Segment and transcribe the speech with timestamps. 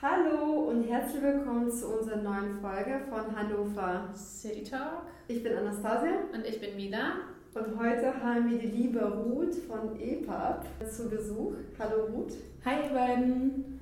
[0.00, 5.02] Hallo und herzlich willkommen zu unserer neuen Folge von Hannover City Talk.
[5.26, 7.14] Ich bin Anastasia Und ich bin Mila.
[7.54, 11.54] und heute haben wir die liebe Ruth von EPUB zu Besuch.
[11.76, 12.34] Hallo Ruth.
[12.64, 13.73] Hi, ihr beiden.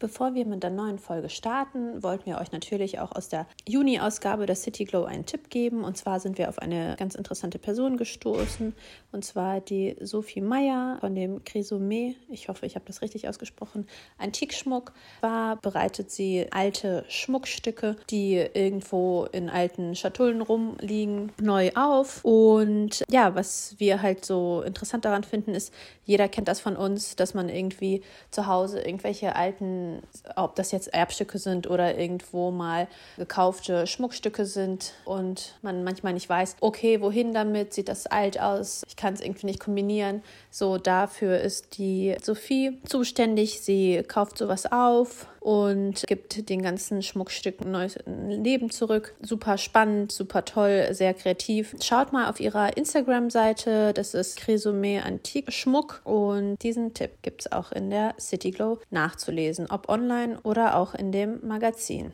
[0.00, 4.46] Bevor wir mit der neuen Folge starten, wollten wir euch natürlich auch aus der Juni-Ausgabe
[4.46, 5.82] der City Glow einen Tipp geben.
[5.82, 8.74] Und zwar sind wir auf eine ganz interessante Person gestoßen.
[9.10, 12.14] Und zwar die Sophie Meyer von dem Chrysomé.
[12.28, 13.88] Ich hoffe, ich habe das richtig ausgesprochen.
[14.18, 14.92] Antikschmuck.
[15.20, 22.24] War bereitet sie alte Schmuckstücke, die irgendwo in alten Schatullen rumliegen, neu auf.
[22.24, 25.74] Und ja, was wir halt so interessant daran finden, ist,
[26.04, 29.87] jeder kennt das von uns, dass man irgendwie zu Hause irgendwelche alten,
[30.36, 36.28] ob das jetzt Erbstücke sind oder irgendwo mal gekaufte Schmuckstücke sind und man manchmal nicht
[36.28, 40.22] weiß, okay, wohin damit, sieht das alt aus, ich kann es irgendwie nicht kombinieren.
[40.50, 43.60] So, dafür ist die Sophie zuständig.
[43.60, 49.14] Sie kauft sowas auf und gibt den ganzen Schmuckstücken neues Leben zurück.
[49.20, 51.74] Super spannend, super toll, sehr kreativ.
[51.82, 57.52] Schaut mal auf ihrer Instagram-Seite, das ist Chrysomé Antik Schmuck und diesen Tipp gibt es
[57.52, 62.12] auch in der City Glow nachzulesen, ob online oder auch in dem Magazin.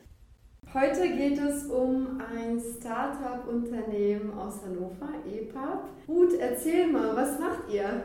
[0.74, 5.84] Heute geht es um ein Startup-Unternehmen aus Hannover, EPUB.
[6.08, 8.02] Ruth, erzähl mal, was macht ihr?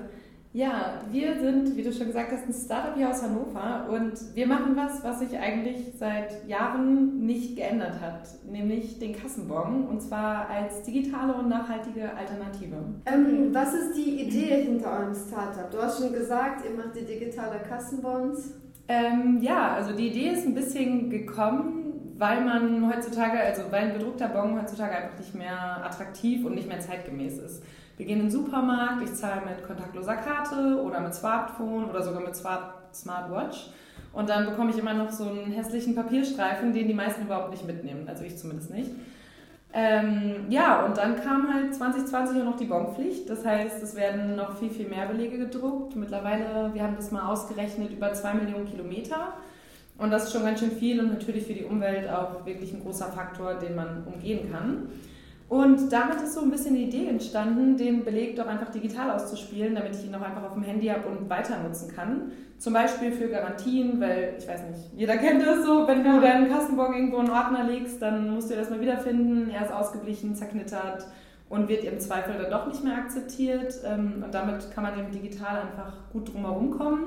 [0.52, 4.47] Ja, wir sind, wie du schon gesagt hast, ein Startup hier aus Hannover und wir
[4.47, 10.50] machen was, was sich eigentlich seit Jahren nicht geändert hat, nämlich den Kassenbon und zwar
[10.50, 12.78] als digitale und nachhaltige Alternative.
[13.06, 15.69] Ähm, was ist die Idee hinter eurem Startup?
[15.69, 18.56] Du hast schon gesagt, ihr macht die digitale Kassenbons.
[18.88, 23.94] Ähm, ja, also die Idee ist ein bisschen gekommen, weil man heutzutage, also weil ein
[23.94, 27.63] bedruckter Bon heutzutage einfach nicht mehr attraktiv und nicht mehr zeitgemäß ist.
[28.00, 32.22] Wir gehen in den Supermarkt, ich zahle mit kontaktloser Karte oder mit Smartphone oder sogar
[32.22, 33.72] mit Smart Smartwatch.
[34.13, 37.68] Und dann bekomme ich immer noch so einen hässlichen Papierstreifen, den die meisten überhaupt nicht
[37.68, 38.07] mitnehmen.
[38.07, 38.91] Also ich zumindest nicht.
[39.73, 43.29] Ähm, ja, und dann kam halt 2020 auch noch die Bonpflicht.
[43.29, 45.97] Das heißt, es werden noch viel, viel mehr Belege gedruckt.
[45.97, 49.34] Mittlerweile, wir haben das mal ausgerechnet, über zwei Millionen Kilometer.
[49.97, 52.81] Und das ist schon ganz schön viel und natürlich für die Umwelt auch wirklich ein
[52.81, 54.88] großer Faktor, den man umgehen kann.
[55.49, 59.73] Und damit ist so ein bisschen die Idee entstanden, den Beleg doch einfach digital auszuspielen,
[59.73, 62.31] damit ich ihn auch einfach auf dem Handy habe und weiter nutzen kann.
[62.59, 66.49] Zum Beispiel für Garantien, weil ich weiß nicht, jeder kennt das so, wenn du deinen
[66.49, 70.35] Kassenbon irgendwo in einen Ordner legst, dann musst du das mal wiederfinden, er ist ausgeblichen,
[70.35, 71.07] zerknittert
[71.49, 73.73] und wird im Zweifel dann doch nicht mehr akzeptiert.
[73.83, 77.05] Ähm, Und damit kann man eben digital einfach gut drumherum kommen.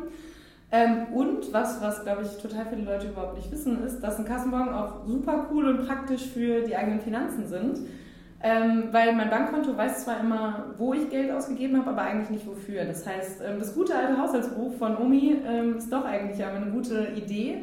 [0.72, 4.24] Ähm, und was, was glaube ich total viele Leute überhaupt nicht wissen, ist, dass ein
[4.24, 7.78] Kassenbon auch super cool und praktisch für die eigenen Finanzen sind.
[8.44, 12.46] Ähm, weil mein Bankkonto weiß zwar immer, wo ich Geld ausgegeben habe, aber eigentlich nicht
[12.46, 12.84] wofür.
[12.84, 17.08] Das heißt, ähm, das gute alte Haushaltsbuch von Omi ähm, ist doch eigentlich eine gute
[17.14, 17.62] Idee,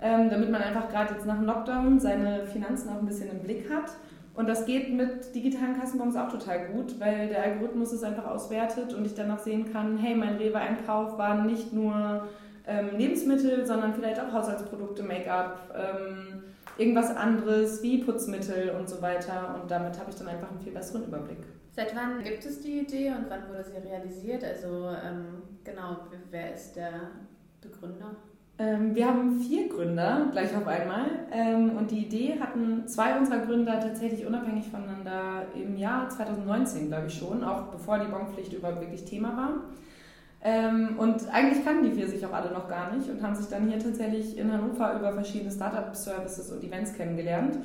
[0.00, 3.40] ähm, damit man einfach gerade jetzt nach dem Lockdown seine Finanzen auch ein bisschen im
[3.40, 3.90] Blick hat.
[4.34, 8.94] Und das geht mit digitalen Kassenbons auch total gut, weil der Algorithmus es einfach auswertet
[8.94, 12.28] und ich dann noch sehen kann, hey, mein Rewe-Einkauf waren nicht nur
[12.68, 16.44] ähm, Lebensmittel, sondern vielleicht auch Haushaltsprodukte, Make-up, ähm,
[16.78, 19.58] irgendwas anderes wie Putzmittel und so weiter.
[19.60, 21.38] Und damit habe ich dann einfach einen viel besseren Überblick.
[21.72, 24.44] Seit wann gibt es die Idee und wann wurde sie realisiert?
[24.44, 25.98] Also ähm, genau,
[26.30, 26.92] wer ist der
[27.60, 28.16] Begründer?
[28.58, 33.38] Ähm, wir haben vier Gründer gleich auf einmal ähm, und die Idee hatten zwei unserer
[33.38, 38.80] Gründer tatsächlich unabhängig voneinander im Jahr 2019, glaube ich schon, auch bevor die Bonpflicht überhaupt
[38.80, 39.50] wirklich Thema war.
[40.42, 43.48] Ähm, und eigentlich kannten die vier sich auch alle noch gar nicht und haben sich
[43.48, 47.58] dann hier tatsächlich in Hannover über verschiedene Startup-Services und Events kennengelernt.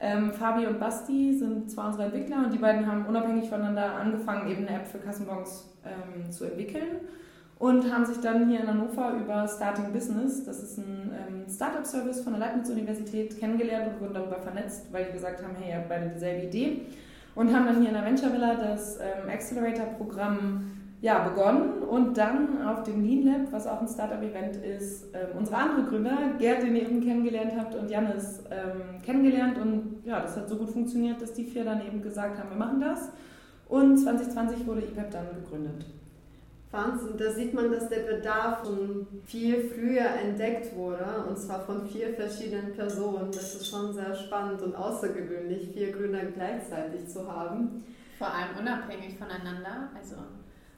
[0.00, 4.48] Ähm, Fabi und Basti sind zwei unserer Entwickler und die beiden haben unabhängig voneinander angefangen,
[4.48, 7.00] eben eine App für Kassenbons ähm, zu entwickeln
[7.58, 12.22] und haben sich dann hier in Hannover über Starting Business, das ist ein ähm, Startup-Service
[12.22, 15.88] von der Leibniz-Universität, kennengelernt und wurden darüber vernetzt, weil die gesagt haben, hey, ihr habt
[15.90, 16.82] beide dieselbe Idee
[17.34, 22.62] und haben dann hier in der Venture Villa das ähm, Accelerator-Programm ja, begonnen und dann
[22.66, 26.76] auf dem Lean Lab, was auch ein Startup-Event ist, ähm, unsere andere Gründer, Gerd, den
[26.76, 29.58] ihr eben kennengelernt habt, und Janis ähm, kennengelernt.
[29.58, 32.56] Und ja, das hat so gut funktioniert, dass die vier dann eben gesagt haben, wir
[32.56, 33.10] machen das.
[33.68, 35.86] Und 2020 wurde IPEP dann gegründet.
[36.70, 41.84] Wahnsinn, da sieht man, dass der Bedarf schon viel früher entdeckt wurde und zwar von
[41.84, 43.32] vier verschiedenen Personen.
[43.32, 47.82] Das ist schon sehr spannend und außergewöhnlich, vier Gründer gleichzeitig zu haben.
[48.18, 49.88] Vor allem unabhängig voneinander.
[49.96, 50.16] Also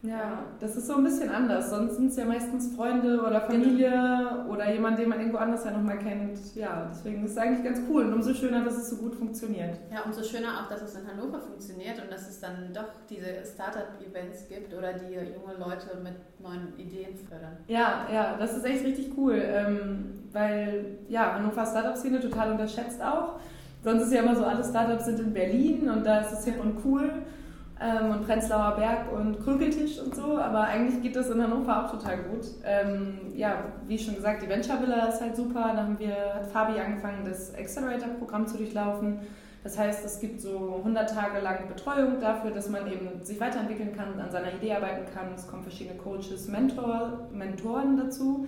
[0.02, 1.70] Ja, das ist so ein bisschen anders.
[1.70, 4.52] Sonst sind es ja meistens Freunde oder Familie genau.
[4.52, 6.38] oder jemand, den man irgendwo anders ja nochmal kennt.
[6.56, 9.78] Ja, deswegen ist es eigentlich ganz cool und umso schöner, dass es so gut funktioniert.
[9.92, 13.44] Ja, umso schöner auch, dass es in Hannover funktioniert und dass es dann doch diese
[13.44, 17.58] Startup-Events gibt oder die junge Leute mit neuen Ideen fördern.
[17.68, 23.38] Ja, ja, das ist echt richtig cool, ähm, weil ja, Hannover Startup-Szene total unterschätzt auch.
[23.84, 26.60] Sonst ist ja immer so, alle Startups sind in Berlin und da ist es hip
[26.60, 27.08] und cool
[27.82, 31.90] ähm, und Prenzlauer Berg und Krügeltisch und so, aber eigentlich geht das in Hannover auch
[31.90, 32.46] total gut.
[32.64, 35.72] Ähm, ja, wie schon gesagt, die Venture Villa ist halt super.
[35.74, 39.20] Da haben wir, hat Fabi angefangen, das Accelerator-Programm zu durchlaufen.
[39.64, 43.94] Das heißt, es gibt so 100 Tage lang Betreuung dafür, dass man eben sich weiterentwickeln
[43.96, 45.34] kann, an seiner Idee arbeiten kann.
[45.34, 48.46] Es kommen verschiedene Coaches, Mentor, Mentoren dazu,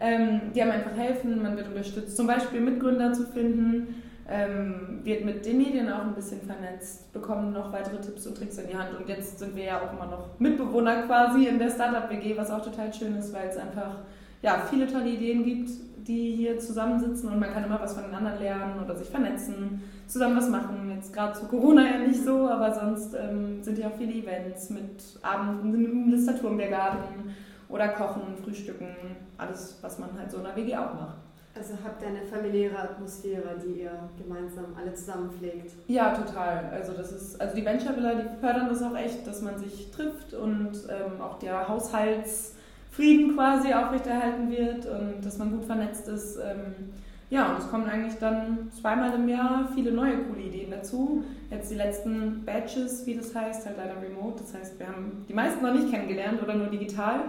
[0.00, 1.42] ähm, die einem einfach helfen.
[1.42, 6.14] Man wird unterstützt, zum Beispiel Mitgründer zu finden ähm, wird mit den Medien auch ein
[6.14, 8.90] bisschen vernetzt, bekommen noch weitere Tipps und Tricks in die Hand.
[8.98, 12.62] Und jetzt sind wir ja auch immer noch Mitbewohner quasi in der Startup-WG, was auch
[12.62, 13.96] total schön ist, weil es einfach
[14.42, 15.70] ja, viele tolle Ideen gibt,
[16.06, 19.82] die hier zusammensitzen und man kann immer was von den anderen lernen oder sich vernetzen,
[20.06, 20.90] zusammen was machen.
[20.94, 24.70] Jetzt gerade zu Corona ja nicht so, aber sonst ähm, sind ja auch viele Events
[24.70, 27.34] mit Abenden im Listaturmbiergarten
[27.68, 28.88] oder Kochen, Frühstücken,
[29.36, 31.18] alles, was man halt so in der WG auch macht.
[31.58, 35.72] Also habt ihr eine familiäre Atmosphäre, die ihr gemeinsam alle zusammen pflegt?
[35.88, 36.70] Ja, total.
[36.72, 39.90] Also das ist, also die Venture Villa, die fördern das auch echt, dass man sich
[39.90, 46.36] trifft und ähm, auch der Haushaltsfrieden quasi aufrechterhalten wird und dass man gut vernetzt ist.
[46.36, 46.92] Ähm,
[47.30, 51.24] ja, und es kommen eigentlich dann zweimal im Jahr viele neue coole Ideen dazu.
[51.50, 54.42] Jetzt die letzten Batches, wie das heißt, halt leider remote.
[54.42, 57.20] Das heißt, wir haben die meisten noch nicht kennengelernt oder nur digital.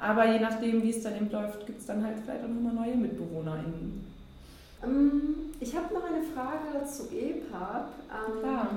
[0.00, 2.86] Aber je nachdem, wie es dann eben läuft, gibt es dann halt vielleicht auch nochmal
[2.86, 4.04] neue MitbewohnerInnen.
[4.84, 7.88] Ähm, ich habe noch eine Frage zu EPUB.
[8.10, 8.68] Ähm, Klar.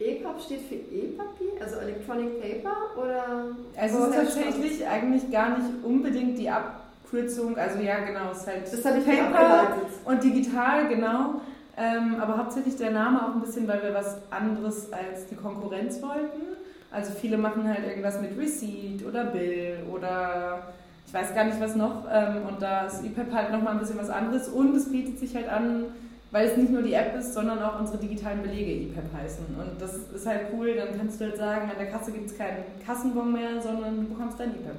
[0.00, 3.46] EPUB steht für E-Papier, also Electronic Paper oder?
[3.76, 8.46] Also es ist tatsächlich eigentlich gar nicht unbedingt die Abkürzung, also ja genau, es ist
[8.46, 11.40] halt das ich Paper und digital, genau.
[11.76, 16.02] Ähm, aber hauptsächlich der Name auch ein bisschen, weil wir was anderes als die Konkurrenz
[16.02, 16.51] wollten.
[16.92, 20.72] Also viele machen halt irgendwas mit Receipt oder Bill oder
[21.06, 22.04] ich weiß gar nicht was noch.
[22.10, 25.34] Ähm, und da ist EPUB halt nochmal ein bisschen was anderes und es bietet sich
[25.34, 25.86] halt an,
[26.30, 29.44] weil es nicht nur die App ist, sondern auch unsere digitalen Belege EPUB heißen.
[29.58, 32.36] Und das ist halt cool, dann kannst du halt sagen, an der Kasse gibt es
[32.36, 34.76] keinen Kassenbon mehr, sondern du bekommst dein EPUB.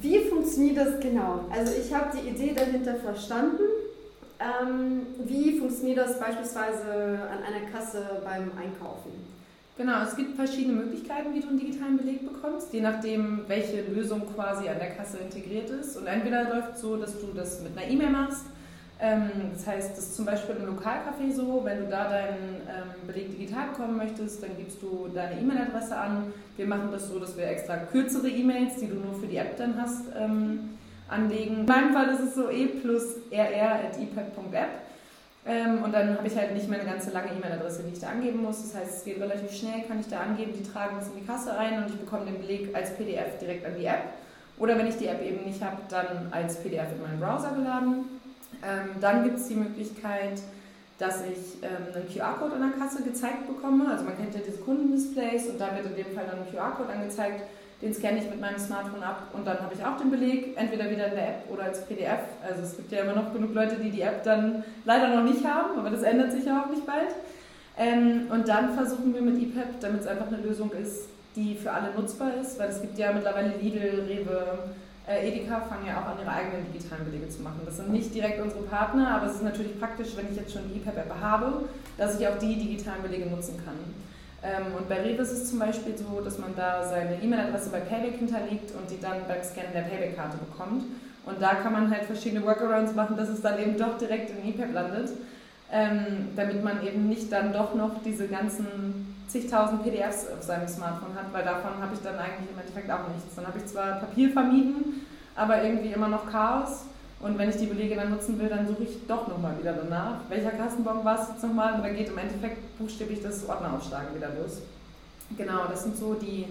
[0.00, 1.46] Wie funktioniert das genau?
[1.50, 3.62] Also ich habe die Idee dahinter verstanden.
[4.40, 9.37] Ähm, wie funktioniert das beispielsweise an einer Kasse beim Einkaufen?
[9.78, 14.22] Genau, es gibt verschiedene Möglichkeiten, wie du einen digitalen Beleg bekommst, je nachdem, welche Lösung
[14.34, 15.96] quasi an der Kasse integriert ist.
[15.96, 18.46] Und entweder läuft es so, dass du das mit einer E-Mail machst.
[19.00, 23.06] Ähm, das heißt, das ist zum Beispiel im Lokalcafé so, wenn du da deinen ähm,
[23.06, 26.32] Beleg digital bekommen möchtest, dann gibst du deine E-Mail-Adresse an.
[26.56, 29.56] Wir machen das so, dass wir extra kürzere E-Mails, die du nur für die App
[29.58, 30.70] dann hast, ähm,
[31.06, 31.60] anlegen.
[31.60, 34.87] In meinem Fall ist es so e plus rr.epad.app.
[35.48, 38.08] Ähm, und dann habe ich halt nicht mehr eine ganze lange E-Mail-Adresse, die ich da
[38.08, 38.62] angeben muss.
[38.62, 41.26] Das heißt, es geht relativ schnell, kann ich da angeben, die tragen das in die
[41.26, 44.02] Kasse ein und ich bekomme den Beleg als PDF direkt an die App.
[44.58, 48.04] Oder wenn ich die App eben nicht habe, dann als PDF in meinen Browser geladen.
[48.62, 50.42] Ähm, dann gibt es die Möglichkeit,
[50.98, 53.90] dass ich ähm, einen QR-Code an der Kasse gezeigt bekomme.
[53.90, 56.92] Also man kennt ja diese Kundendisplays und da wird in dem Fall dann ein QR-Code
[56.92, 57.42] angezeigt
[57.80, 60.90] den scanne ich mit meinem Smartphone ab und dann habe ich auch den Beleg, entweder
[60.90, 62.20] wieder in der App oder als PDF.
[62.42, 65.44] Also es gibt ja immer noch genug Leute, die die App dann leider noch nicht
[65.44, 67.14] haben, aber das ändert sich ja nicht bald.
[67.78, 71.70] Ähm, und dann versuchen wir mit EPEP, damit es einfach eine Lösung ist, die für
[71.70, 74.58] alle nutzbar ist, weil es gibt ja mittlerweile Lidl, Rewe,
[75.06, 77.60] äh, Edeka fangen ja auch an, ihre eigenen digitalen Belege zu machen.
[77.64, 80.62] Das sind nicht direkt unsere Partner, aber es ist natürlich praktisch, wenn ich jetzt schon
[80.68, 83.76] die EPEP-App habe, dass ich auch die digitalen Belege nutzen kann.
[84.42, 87.80] Ähm, und bei Rewe ist es zum Beispiel so, dass man da seine E-Mail-Adresse bei
[87.80, 90.84] Payback hinterlegt und die dann beim Scannen der Payback-Karte bekommt.
[91.26, 94.48] Und da kann man halt verschiedene Workarounds machen, dass es dann eben doch direkt in
[94.48, 95.10] EPAP landet,
[95.70, 101.14] ähm, damit man eben nicht dann doch noch diese ganzen zigtausend PDFs auf seinem Smartphone
[101.14, 103.34] hat, weil davon habe ich dann eigentlich im Endeffekt auch nichts.
[103.36, 106.86] Dann habe ich zwar Papier vermieden, aber irgendwie immer noch Chaos.
[107.20, 110.20] Und wenn ich die Belege dann nutzen will, dann suche ich doch nochmal wieder danach.
[110.28, 111.74] Welcher Kassenbon war es jetzt nochmal?
[111.74, 114.62] Und dann geht im Endeffekt buchstäblich das Ordneraufschlagen wieder los.
[115.36, 116.46] Genau, das sind so die,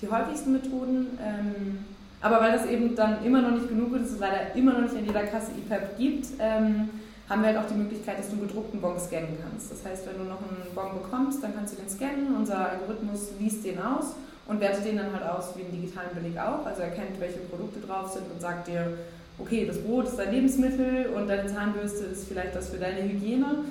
[0.00, 1.18] die häufigsten Methoden.
[1.24, 1.84] Ähm,
[2.20, 4.94] aber weil das eben dann immer noch nicht genug ist, es leider immer noch nicht
[4.94, 6.90] in jeder Kasse EPAP gibt, ähm,
[7.28, 9.70] haben wir halt auch die Möglichkeit, dass du einen gedruckten Bon scannen kannst.
[9.70, 12.34] Das heißt, wenn du noch einen Bon bekommst, dann kannst du den scannen.
[12.36, 14.16] Unser Algorithmus liest den aus
[14.48, 16.66] und wertet den dann halt aus wie einen digitalen Beleg auch.
[16.66, 18.98] Also erkennt, welche Produkte drauf sind und sagt dir,
[19.38, 23.64] okay, das Brot ist dein Lebensmittel und deine Zahnbürste ist vielleicht das für deine Hygiene.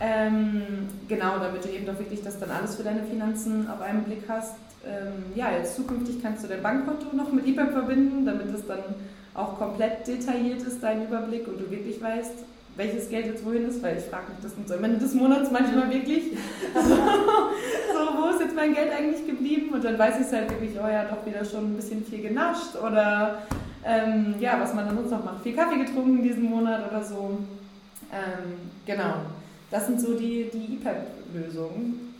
[0.00, 0.62] Ähm,
[1.08, 4.22] genau, damit du eben doch wirklich das dann alles für deine Finanzen auf einen Blick
[4.28, 4.54] hast.
[4.84, 8.80] Ähm, ja, jetzt zukünftig kannst du dein Bankkonto noch mit eBay verbinden, damit es dann
[9.34, 12.44] auch komplett detailliert ist, dein Überblick und du wirklich weißt,
[12.76, 15.90] welches Geld jetzt wohin ist, weil ich frage mich das am Ende des Monats manchmal
[15.90, 16.32] wirklich,
[16.74, 19.74] so, so, wo ist jetzt mein Geld eigentlich geblieben?
[19.74, 22.22] Und dann weiß ich es halt wirklich, oh ja, doch wieder schon ein bisschen viel
[22.22, 23.42] genascht oder
[23.84, 25.42] ähm, ja, was man dann sonst noch macht.
[25.42, 27.38] Viel Kaffee getrunken diesen Monat oder so.
[28.12, 29.14] Ähm, genau.
[29.70, 32.14] Das sind so die, die EPAP-Lösungen.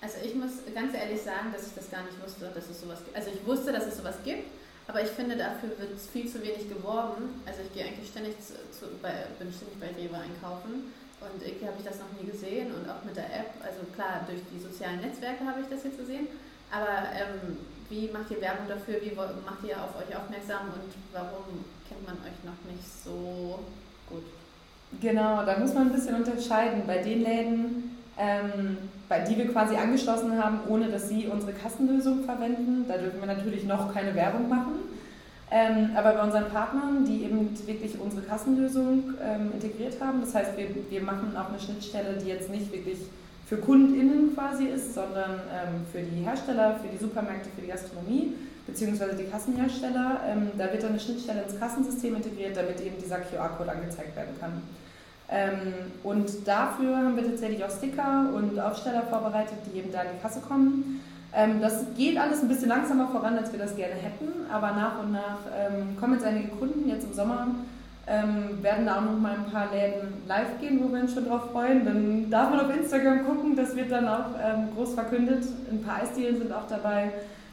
[0.00, 3.00] Also ich muss ganz ehrlich sagen, dass ich das gar nicht wusste, dass es sowas
[3.02, 3.16] gibt.
[3.16, 4.44] Also ich wusste, dass es sowas gibt,
[4.86, 7.40] aber ich finde, dafür wird viel zu wenig geworben.
[7.46, 10.92] Also ich gehe eigentlich ständig zu, zu, bei, bin ständig bei Rewe einkaufen
[11.24, 13.56] und irgendwie habe ich das noch nie gesehen und auch mit der App.
[13.64, 16.28] Also klar, durch die sozialen Netzwerke habe ich das jetzt gesehen.
[16.68, 17.56] Aber ähm,
[17.90, 18.96] wie macht ihr Werbung dafür?
[19.02, 23.60] Wie macht ihr auf euch aufmerksam und warum kennt man euch noch nicht so
[24.08, 24.24] gut?
[25.00, 26.82] Genau, da muss man ein bisschen unterscheiden.
[26.86, 32.24] Bei den Läden, ähm, bei die wir quasi angeschlossen haben, ohne dass sie unsere Kassenlösung
[32.24, 32.86] verwenden.
[32.88, 34.74] Da dürfen wir natürlich noch keine Werbung machen.
[35.50, 40.56] Ähm, aber bei unseren Partnern, die eben wirklich unsere Kassenlösung ähm, integriert haben, das heißt,
[40.56, 42.98] wir, wir machen auch eine Schnittstelle, die jetzt nicht wirklich
[43.54, 48.32] für KundInnen quasi ist, sondern ähm, für die Hersteller, für die Supermärkte, für die Gastronomie,
[48.66, 50.20] beziehungsweise die Kassenhersteller.
[50.26, 54.34] Ähm, da wird dann eine Schnittstelle ins Kassensystem integriert, damit eben dieser QR-Code angezeigt werden
[54.40, 54.62] kann.
[55.30, 60.16] Ähm, und dafür haben wir tatsächlich auch Sticker und Aufsteller vorbereitet, die eben da in
[60.16, 61.00] die Kasse kommen.
[61.32, 65.00] Ähm, das geht alles ein bisschen langsamer voran, als wir das gerne hätten, aber nach
[65.00, 67.48] und nach ähm, kommen jetzt einige Kunden, jetzt im Sommer
[68.06, 71.26] ähm, werden da auch noch mal ein paar Läden live gehen, wo wir uns schon
[71.26, 71.84] drauf freuen.
[71.84, 75.44] Dann darf man auf Instagram gucken, das wird dann auch ähm, groß verkündet.
[75.70, 77.12] Ein paar Eisdielen sind auch dabei,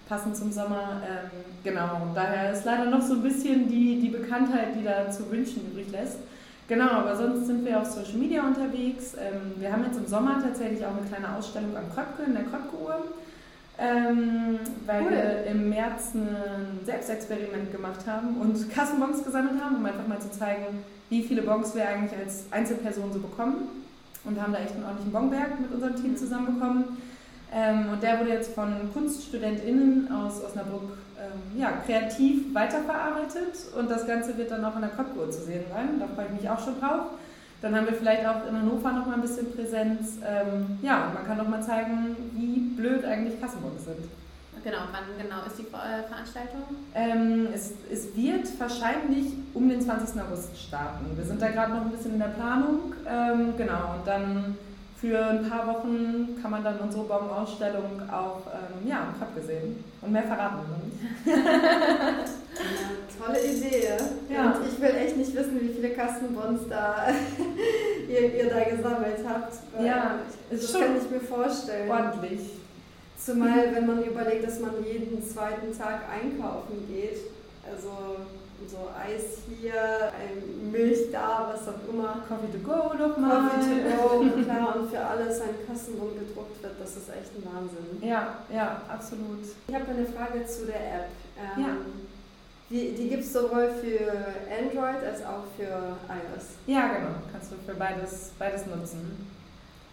[0.10, 1.02] passend zum Sommer.
[1.08, 1.30] Ähm,
[1.64, 5.72] genau, daher ist leider noch so ein bisschen die, die Bekanntheit, die da zu wünschen
[5.72, 6.18] übrig lässt.
[6.68, 9.14] Genau, aber sonst sind wir auf Social Media unterwegs.
[9.16, 12.44] Ähm, wir haben jetzt im Sommer tatsächlich auch eine kleine Ausstellung am Kröpke, in der
[12.44, 12.98] Kröpke-Uhr,
[13.82, 15.12] ähm, weil cool.
[15.12, 20.32] wir im März ein Selbstexperiment gemacht haben und Kassenbons gesammelt haben, um einfach mal zu
[20.32, 23.84] zeigen, wie viele Bons wir eigentlich als Einzelperson so bekommen.
[24.24, 26.18] Und haben da echt einen ordentlichen Bonberg mit unserem Team mhm.
[26.18, 26.98] zusammenbekommen.
[27.52, 34.06] Ähm, und der wurde jetzt von KunststudentInnen aus Osnabrück ähm, ja, kreativ weiterverarbeitet und das
[34.08, 36.00] Ganze wird dann auch in der Kopfuhr zu sehen sein.
[36.00, 37.08] Da freue ich mich auch schon drauf.
[37.62, 40.18] Dann haben wir vielleicht auch in Hannover noch mal ein bisschen Präsenz.
[40.26, 44.10] Ähm, ja, man kann noch mal zeigen, wie blöd eigentlich Kassenbons sind.
[44.64, 46.62] Genau, wann genau ist die äh, Veranstaltung?
[46.94, 50.22] Ähm, es, es wird wahrscheinlich um den 20.
[50.22, 51.06] August starten.
[51.16, 52.94] Wir sind da gerade noch ein bisschen in der Planung.
[53.08, 54.58] Ähm, genau, und dann
[55.00, 59.84] für ein paar Wochen kann man dann unsere Bon-Ausstellung auch ähm, ja, am Kopf gesehen.
[60.02, 61.36] Und mehr verraten wir nicht.
[61.36, 62.14] ja,
[63.18, 63.90] tolle Idee.
[64.30, 64.52] Ja.
[64.52, 67.08] Und ich will echt nicht wissen, wie viele Kastenbons da
[68.08, 69.54] ihr, ihr, da gesammelt habt.
[69.80, 71.90] Ja, ich, das kann ich mir vorstellen.
[71.90, 72.42] Ordentlich.
[73.18, 77.18] Zumal, wenn man überlegt, dass man jeden zweiten Tag einkaufen geht.
[77.72, 78.18] Also
[78.68, 80.12] so Eis hier,
[80.72, 82.24] Milch da, was auch immer.
[82.28, 83.50] Coffee to go nochmal.
[83.50, 87.44] Coffee to go, klar, und für alles ein Kassenbon gedruckt wird, das ist echt ein
[87.46, 88.08] Wahnsinn.
[88.08, 89.46] Ja, ja, absolut.
[89.68, 91.08] Ich habe eine Frage zu der App.
[91.38, 91.78] Ähm, ja.
[92.72, 94.12] Die, die gibt es sowohl für
[94.50, 96.56] Android als auch für iOS.
[96.68, 97.16] Ja, genau.
[97.30, 99.28] Kannst du für beides, beides nutzen.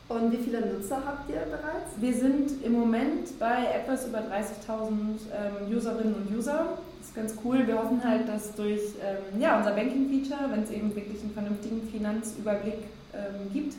[0.09, 1.91] Und wie viele Nutzer habt ihr bereits?
[1.99, 7.67] Wir sind im Moment bei etwas über 30.000 ähm, Userinnen und User ist ganz cool.
[7.67, 11.83] Wir hoffen halt, dass durch ähm, ja, unser Banking-Feature, wenn es eben wirklich einen vernünftigen
[11.91, 13.75] Finanzüberblick ähm, gibt,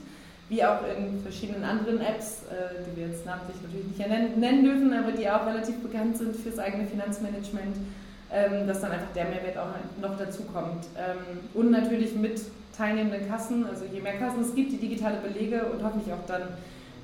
[0.50, 4.64] wie auch in verschiedenen anderen Apps, äh, die wir jetzt namentlich natürlich nicht nennen, nennen
[4.64, 7.78] dürfen, aber die auch relativ bekannt sind fürs eigene Finanzmanagement,
[8.32, 9.68] ähm, dass dann einfach der Mehrwert auch
[10.02, 10.86] noch dazu kommt.
[10.98, 12.42] Ähm, und natürlich mit
[12.76, 16.44] teilnehmenden Kassen, also je mehr Kassen es gibt, die digitale Belege und hoffentlich auch dann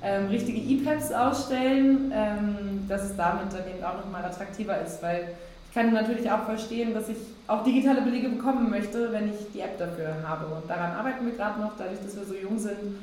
[0.02, 5.28] ähm, richtige E-Pads ausstellen, ähm, dass es damit dann eben auch nochmal attraktiver ist, weil
[5.76, 9.76] kann natürlich auch verstehen, dass ich auch digitale Belege bekommen möchte, wenn ich die App
[9.76, 10.46] dafür habe.
[10.46, 12.96] Und daran arbeiten wir gerade noch, dadurch, dass wir so jung sind,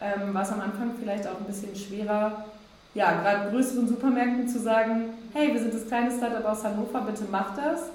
[0.00, 2.44] ähm, war es am Anfang vielleicht auch ein bisschen schwerer,
[2.94, 7.24] ja, gerade größeren Supermärkten zu sagen, hey, wir sind das kleine Startup aus Hannover, bitte
[7.30, 7.90] macht das.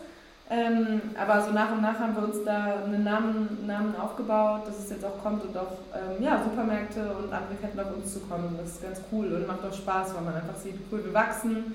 [0.48, 4.78] Ähm, aber so nach und nach haben wir uns da einen Namen, Namen aufgebaut, dass
[4.78, 8.20] es jetzt auch kommt und auch ähm, ja, Supermärkte und andere Ketten auf uns zu
[8.20, 8.56] kommen.
[8.62, 11.74] Das ist ganz cool und macht auch Spaß, weil man einfach sieht, cool, wir wachsen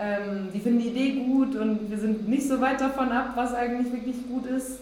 [0.00, 3.52] ähm, die finden die Idee gut und wir sind nicht so weit davon ab, was
[3.52, 4.78] eigentlich wirklich gut ist.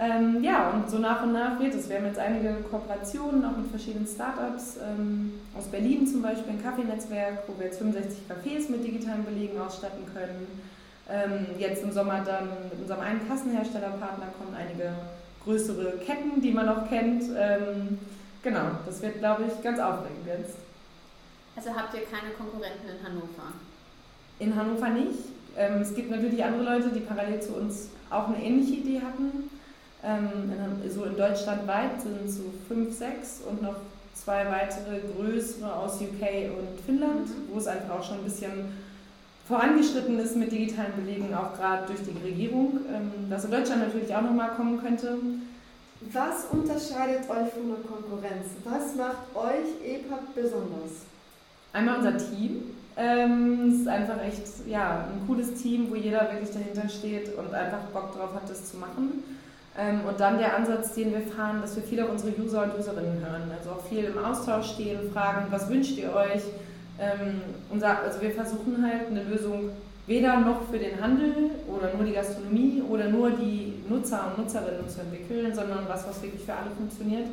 [0.00, 1.88] Ähm, ja, und so nach und nach wird es.
[1.88, 4.76] Wir haben jetzt einige Kooperationen auch mit verschiedenen Startups.
[4.76, 9.58] Ähm, aus Berlin zum Beispiel ein Kaffeenetzwerk, wo wir jetzt 65 Cafés mit digitalen Belegen
[9.60, 10.46] ausstatten können.
[11.10, 14.92] Ähm, jetzt im Sommer dann mit unserem einen Kassenherstellerpartner kommen einige
[15.42, 17.24] größere Ketten, die man auch kennt.
[17.36, 17.98] Ähm,
[18.42, 20.56] genau, das wird, glaube ich, ganz aufregend jetzt.
[21.56, 23.52] Also habt ihr keine Konkurrenten in Hannover?
[24.38, 25.24] In Hannover nicht.
[25.56, 29.50] Ähm, es gibt natürlich andere Leute, die parallel zu uns auch eine ähnliche Idee hatten.
[30.04, 30.52] Ähm,
[30.82, 33.76] in, so in Deutschland weit sind es so fünf, sechs und noch
[34.14, 37.52] zwei weitere größere aus UK und Finnland, mhm.
[37.52, 38.72] wo es einfach auch schon ein bisschen
[39.48, 44.14] vorangeschritten ist mit digitalen Belegen, auch gerade durch die Regierung, ähm, dass in Deutschland natürlich
[44.14, 45.18] auch nochmal kommen könnte.
[46.12, 48.46] Was unterscheidet euch von der Konkurrenz?
[48.64, 51.06] Was macht euch EPUB besonders?
[51.72, 52.62] Einmal unser Team.
[52.96, 57.52] Ähm, es ist einfach echt ja, ein cooles Team, wo jeder wirklich dahinter steht und
[57.54, 59.22] einfach Bock drauf hat, das zu machen.
[59.78, 62.78] Ähm, und dann der Ansatz, den wir fahren, dass wir viel auf unsere User und
[62.78, 63.50] Userinnen hören.
[63.56, 66.42] Also auch viel im Austausch stehen, fragen, was wünscht ihr euch?
[66.98, 69.70] Ähm, also wir versuchen halt eine Lösung
[70.08, 74.88] weder noch für den Handel oder nur die Gastronomie oder nur die Nutzer und Nutzerinnen
[74.88, 77.26] zu entwickeln, sondern was, was wirklich für alle funktioniert.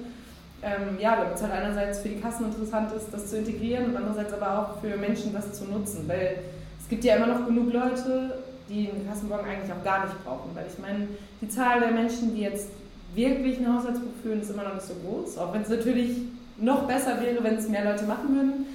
[0.61, 3.97] Ähm, ja, damit es halt einerseits für die Kassen interessant ist, das zu integrieren und
[3.97, 6.39] andererseits aber auch für Menschen das zu nutzen, weil
[6.79, 10.51] es gibt ja immer noch genug Leute, die einen Kassenbon eigentlich auch gar nicht brauchen,
[10.53, 11.07] weil ich meine,
[11.41, 12.69] die Zahl der Menschen, die jetzt
[13.13, 16.17] wirklich ein Haushaltsbuch führen, ist immer noch nicht so groß, auch wenn es natürlich
[16.57, 18.65] noch besser wäre, wenn es mehr Leute machen würden.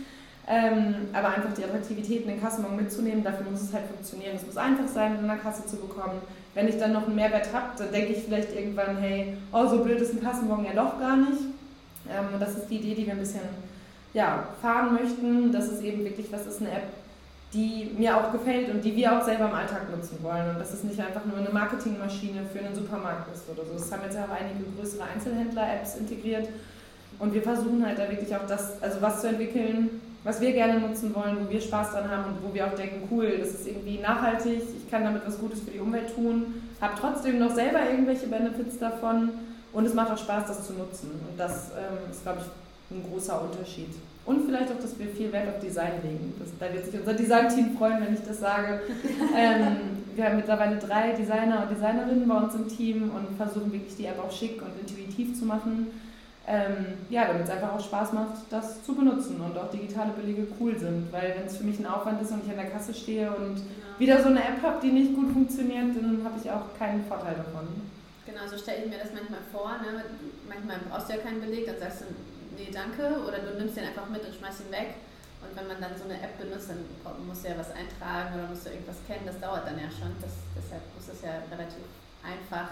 [0.48, 4.34] Ähm, aber einfach die Attraktivität in den Kassenbon mitzunehmen, dafür muss es halt funktionieren.
[4.34, 6.20] Es muss einfach sein, in einer Kasse zu bekommen.
[6.54, 9.84] Wenn ich dann noch einen Mehrwert habe, dann denke ich vielleicht irgendwann, hey, oh, so
[9.84, 11.42] blöd ist ein Kassenbon ja doch gar nicht.
[12.10, 13.42] Ähm, und das ist die Idee, die wir ein bisschen
[14.12, 16.88] ja, fahren möchten, dass es eben wirklich was ist, eine App,
[17.52, 20.50] die mir auch gefällt und die wir auch selber im Alltag nutzen wollen.
[20.50, 23.72] Und dass es nicht einfach nur eine Marketingmaschine für einen Supermarkt ist oder so.
[23.72, 26.48] Das haben jetzt auch einige größere Einzelhändler-Apps integriert.
[27.18, 30.80] Und wir versuchen halt da wirklich auch das, also was zu entwickeln, was wir gerne
[30.80, 33.66] nutzen wollen, wo wir Spaß dran haben und wo wir auch denken, cool, das ist
[33.66, 37.80] irgendwie nachhaltig, ich kann damit was Gutes für die Umwelt tun, habe trotzdem noch selber
[37.90, 39.30] irgendwelche Benefits davon
[39.72, 41.10] und es macht auch Spaß, das zu nutzen.
[41.28, 42.46] Und das ähm, ist, glaube ich,
[42.90, 43.90] ein großer Unterschied.
[44.26, 46.34] Und vielleicht auch, dass wir viel Wert auf Design legen.
[46.38, 48.80] Das, da wird sich unser Designteam freuen, wenn ich das sage.
[49.36, 49.76] ähm,
[50.14, 54.04] wir haben mittlerweile drei Designer und Designerinnen bei uns im Team und versuchen wirklich die
[54.04, 55.86] App auch schick und intuitiv zu machen.
[56.46, 60.46] Ähm, ja, damit es einfach auch Spaß macht, das zu benutzen und auch digitale Belege
[60.58, 61.12] cool sind.
[61.12, 63.54] Weil wenn es für mich ein Aufwand ist und ich an der Kasse stehe und
[63.54, 63.98] genau.
[63.98, 67.36] wieder so eine App habe, die nicht gut funktioniert, dann habe ich auch keinen Vorteil
[67.36, 67.68] davon.
[68.26, 69.78] Genau, so stelle ich mir das manchmal vor.
[69.82, 70.04] Ne?
[70.48, 72.06] Manchmal brauchst du ja keinen Beleg, dann sagst du,
[72.60, 75.00] nee, danke, oder du nimmst den einfach mit und schmeißt ihn weg.
[75.40, 76.84] Und wenn man dann so eine App benutzt, dann
[77.26, 79.24] musst du ja was eintragen oder musst du irgendwas kennen.
[79.24, 80.12] Das dauert dann ja schon.
[80.20, 81.88] Das, deshalb muss das ja relativ
[82.20, 82.68] einfach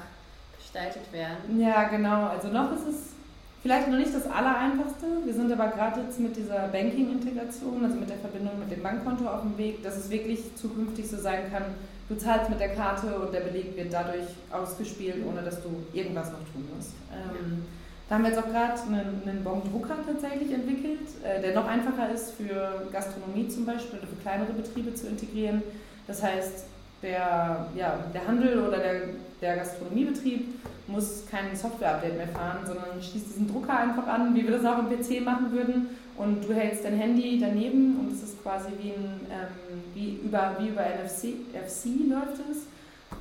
[0.53, 1.59] gestaltet werden.
[1.59, 2.29] Ja, genau.
[2.29, 3.17] Also noch ist es
[3.63, 5.07] vielleicht noch nicht das Allereinfachste.
[5.25, 9.27] Wir sind aber gerade jetzt mit dieser Banking-Integration, also mit der Verbindung mit dem Bankkonto
[9.27, 11.65] auf dem Weg, dass es wirklich zukünftig so sein kann,
[12.09, 16.31] du zahlst mit der Karte und der Beleg wird dadurch ausgespielt, ohne dass du irgendwas
[16.33, 16.93] noch tun musst.
[17.13, 17.65] Ähm,
[18.09, 22.11] da haben wir jetzt auch gerade einen, einen Bon-Drucker tatsächlich entwickelt, äh, der noch einfacher
[22.11, 25.63] ist für Gastronomie zum Beispiel oder für kleinere Betriebe zu integrieren.
[26.07, 26.65] Das heißt,
[27.03, 28.95] der, ja, der Handel oder der,
[29.41, 30.49] der Gastronomiebetrieb
[30.87, 34.79] muss kein Software-Update mehr fahren, sondern schließt diesen Drucker einfach an, wie wir das auch
[34.79, 35.89] im PC machen würden.
[36.17, 40.57] Und du hältst dein Handy daneben und es ist quasi wie, ein, ähm, wie, über,
[40.59, 42.67] wie über NFC FC läuft es.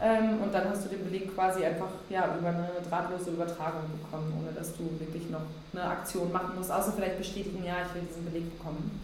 [0.02, 4.34] Ähm, und dann hast du den Beleg quasi einfach ja, über eine drahtlose Übertragung bekommen,
[4.40, 5.42] ohne dass du wirklich noch
[5.74, 9.00] eine Aktion machen musst, außer vielleicht bestätigen, ja, ich will diesen Beleg bekommen.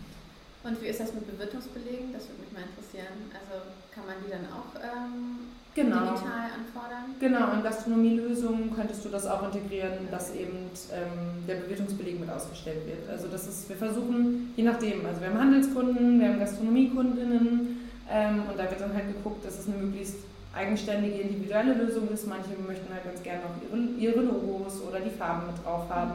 [0.63, 2.13] Und wie ist das mit Bewirtungsbelegen?
[2.13, 3.27] Das würde mich mal interessieren.
[3.36, 6.15] Also kann man die dann auch ähm, genau.
[6.15, 7.19] digital anfordern?
[7.19, 12.88] Genau, in Gastronomielösungen könntest du das auch integrieren, dass eben ähm, der Bewirtungsbeleg mit ausgestellt
[12.88, 13.10] wird.
[13.10, 18.43] Also das ist, wir versuchen, je nachdem, also wir haben Handelskunden, wir haben Gastronomiekundinnen ähm,
[18.49, 20.15] und da wird dann halt geguckt, dass es eine möglichst
[20.55, 22.27] eigenständige, individuelle Lösung ist.
[22.27, 26.13] Manche möchten halt ganz gerne noch ihre, Logos oder die Farben mit drauf haben.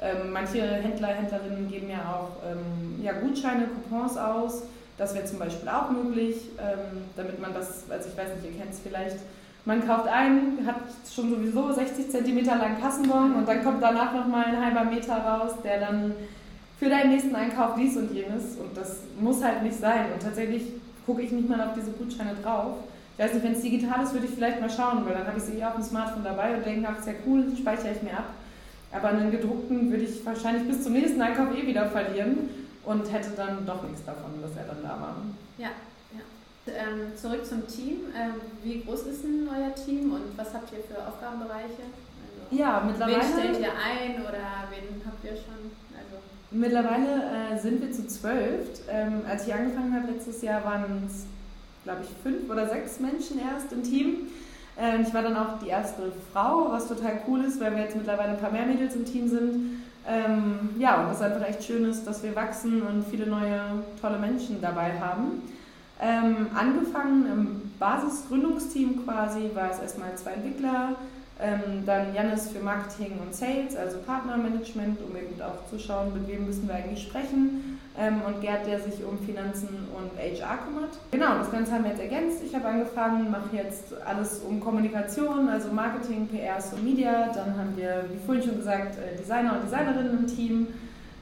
[0.00, 4.62] Ähm, manche Händler, Händlerinnen geben ja auch ähm, ja, Gutscheine, Coupons aus.
[4.96, 8.60] Das wäre zum Beispiel auch möglich, ähm, damit man das, also ich weiß nicht, ihr
[8.60, 9.16] kennt es vielleicht,
[9.64, 10.76] man kauft ein, hat
[11.12, 15.52] schon sowieso 60 cm lang Kassenbon und dann kommt danach nochmal ein halber Meter raus,
[15.64, 16.12] der dann
[16.78, 20.64] für deinen nächsten Einkauf dies und jenes und das muss halt nicht sein und tatsächlich
[21.06, 22.76] gucke ich nicht mal auf diese Gutscheine drauf.
[23.16, 25.38] Ich weiß nicht, wenn es digital ist, würde ich vielleicht mal schauen, weil dann habe
[25.38, 28.18] ich sie eh auf dem Smartphone dabei und denke, ach, sehr cool, speichere ich mir
[28.18, 28.30] ab.
[28.90, 32.48] Aber einen gedruckten würde ich wahrscheinlich bis zum nächsten Einkauf eh wieder verlieren
[32.84, 35.16] und hätte dann doch nichts davon, dass er dann da war.
[35.58, 35.70] Ja,
[36.12, 36.72] ja.
[36.72, 37.98] Ähm, zurück zum Team.
[38.16, 41.86] Ähm, wie groß ist denn euer Team und was habt ihr für Aufgabenbereiche?
[41.86, 43.16] Also, ja, mittlerweile.
[43.16, 45.70] Wen stellt ihr ein oder wen habt ihr schon?
[45.94, 48.66] Also, mittlerweile äh, sind wir zu zwölf.
[48.88, 51.26] Ähm, als ich angefangen habe letztes Jahr, waren es
[51.84, 54.28] glaube ich, fünf oder sechs Menschen erst im Team.
[54.76, 57.96] Ähm, ich war dann auch die erste Frau, was total cool ist, weil wir jetzt
[57.96, 59.82] mittlerweile ein paar mehr Mädels im Team sind.
[60.06, 63.60] Ähm, ja, und das einfach echt schön ist, dass wir wachsen und viele neue
[64.00, 65.42] tolle Menschen dabei haben.
[66.00, 70.96] Ähm, angefangen im Basisgründungsteam quasi war es erstmal zwei Entwickler,
[71.40, 76.28] ähm, dann Janis für Marketing und Sales, also Partnermanagement, um eben auch zu schauen, mit
[76.28, 77.73] wem müssen wir eigentlich sprechen.
[77.96, 80.98] Ähm, und Gerd, der sich um Finanzen und HR kümmert.
[81.12, 82.42] Genau, das Ganze haben wir jetzt ergänzt.
[82.44, 87.30] Ich habe angefangen, mache jetzt alles um Kommunikation, also Marketing, PR, Social Media.
[87.32, 90.66] Dann haben wir, wie vorhin schon gesagt, äh, Designer und Designerinnen im Team.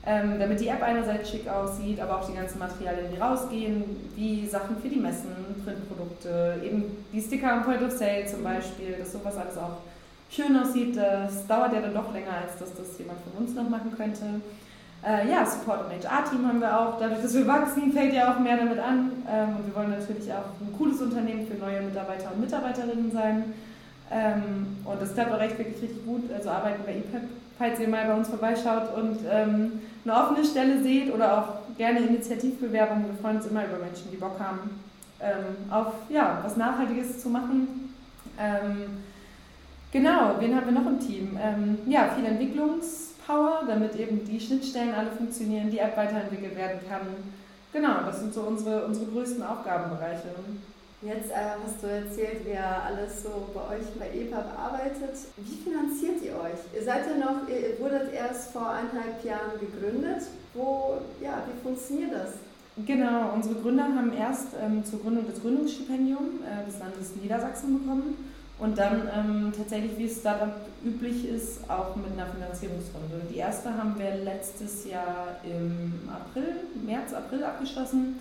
[0.05, 3.85] Ähm, damit die App einerseits schick aussieht, aber auch die ganzen Materialien, die rausgehen,
[4.17, 5.31] wie Sachen für die Messen,
[5.65, 9.77] Printprodukte, eben die Sticker am Point of Sale zum Beispiel, dass sowas alles auch
[10.29, 10.97] schön aussieht.
[10.97, 14.41] Das dauert ja dann doch länger, als dass das jemand von uns noch machen könnte.
[15.05, 16.99] Äh, ja, Support und HR-Team haben wir auch.
[16.99, 19.11] Dadurch, dass wir wachsen, fällt ja auch mehr damit an.
[19.29, 23.53] Ähm, und wir wollen natürlich auch ein cooles Unternehmen für neue Mitarbeiter und Mitarbeiterinnen sein.
[24.13, 26.31] Ähm, und das klappt auch echt wirklich richtig gut.
[26.33, 27.23] Also arbeiten bei EPEP,
[27.59, 32.01] falls ihr mal bei uns vorbeischaut und ähm, eine offene Stelle seht oder auch gerne
[32.01, 33.07] Initiativbewerbungen.
[33.07, 34.83] Wir freuen uns immer über Menschen, die Bock haben,
[35.21, 37.93] ähm, auf ja, was Nachhaltiges zu machen.
[38.39, 39.03] Ähm,
[39.91, 41.39] genau, wen haben wir noch im Team?
[41.43, 42.27] Ähm, ja, viel
[43.23, 47.07] Entwicklungspower, damit eben die Schnittstellen alle funktionieren, die App weiterentwickelt werden kann.
[47.73, 50.29] Genau, das sind so unsere, unsere größten Aufgabenbereiche.
[51.03, 55.17] Jetzt äh, hast du erzählt, wer alles so bei euch bei EPA arbeitet.
[55.37, 56.61] Wie finanziert ihr euch?
[56.75, 60.23] Ihr seid ja noch, ihr wurdet erst vor eineinhalb Jahren gegründet.
[60.55, 62.35] Wo, ja, wie funktioniert das?
[62.87, 68.32] Genau, unsere Gründer haben erst ähm, zur Gründung des Gründungsstipendiums äh, des Landes Niedersachsen bekommen
[68.63, 73.27] und dann ähm, tatsächlich, wie es Startup üblich ist, auch mit einer Finanzierungsrunde.
[73.29, 78.21] Die erste haben wir letztes Jahr im April, März, April abgeschlossen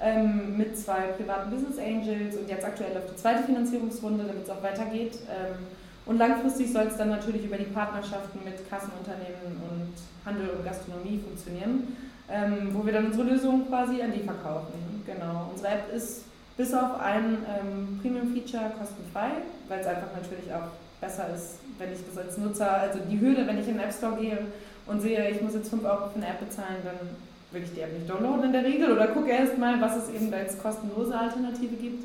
[0.00, 4.50] ähm, mit zwei privaten Business Angels und jetzt aktuell auf die zweite Finanzierungsrunde, damit es
[4.50, 5.14] auch weitergeht.
[5.28, 5.66] Ähm,
[6.06, 9.92] und langfristig soll es dann natürlich über die Partnerschaften mit Kassenunternehmen und
[10.24, 11.96] Handel und Gastronomie funktionieren,
[12.30, 15.02] ähm, wo wir dann unsere Lösung quasi an die verkaufen.
[15.04, 15.50] Genau.
[15.52, 16.22] Unsere App ist
[16.56, 19.30] bis auf ein ähm, Premium-Feature kostenfrei,
[19.70, 23.46] weil es einfach natürlich auch besser ist, wenn ich das als Nutzer, also die Hürde,
[23.46, 24.38] wenn ich in den App Store gehe
[24.86, 27.16] und sehe, ich muss jetzt 5 Euro für eine App bezahlen, dann
[27.52, 30.10] will ich die App nicht downloaden in der Regel oder gucke erst mal, was es
[30.10, 32.04] eben als kostenlose Alternative gibt.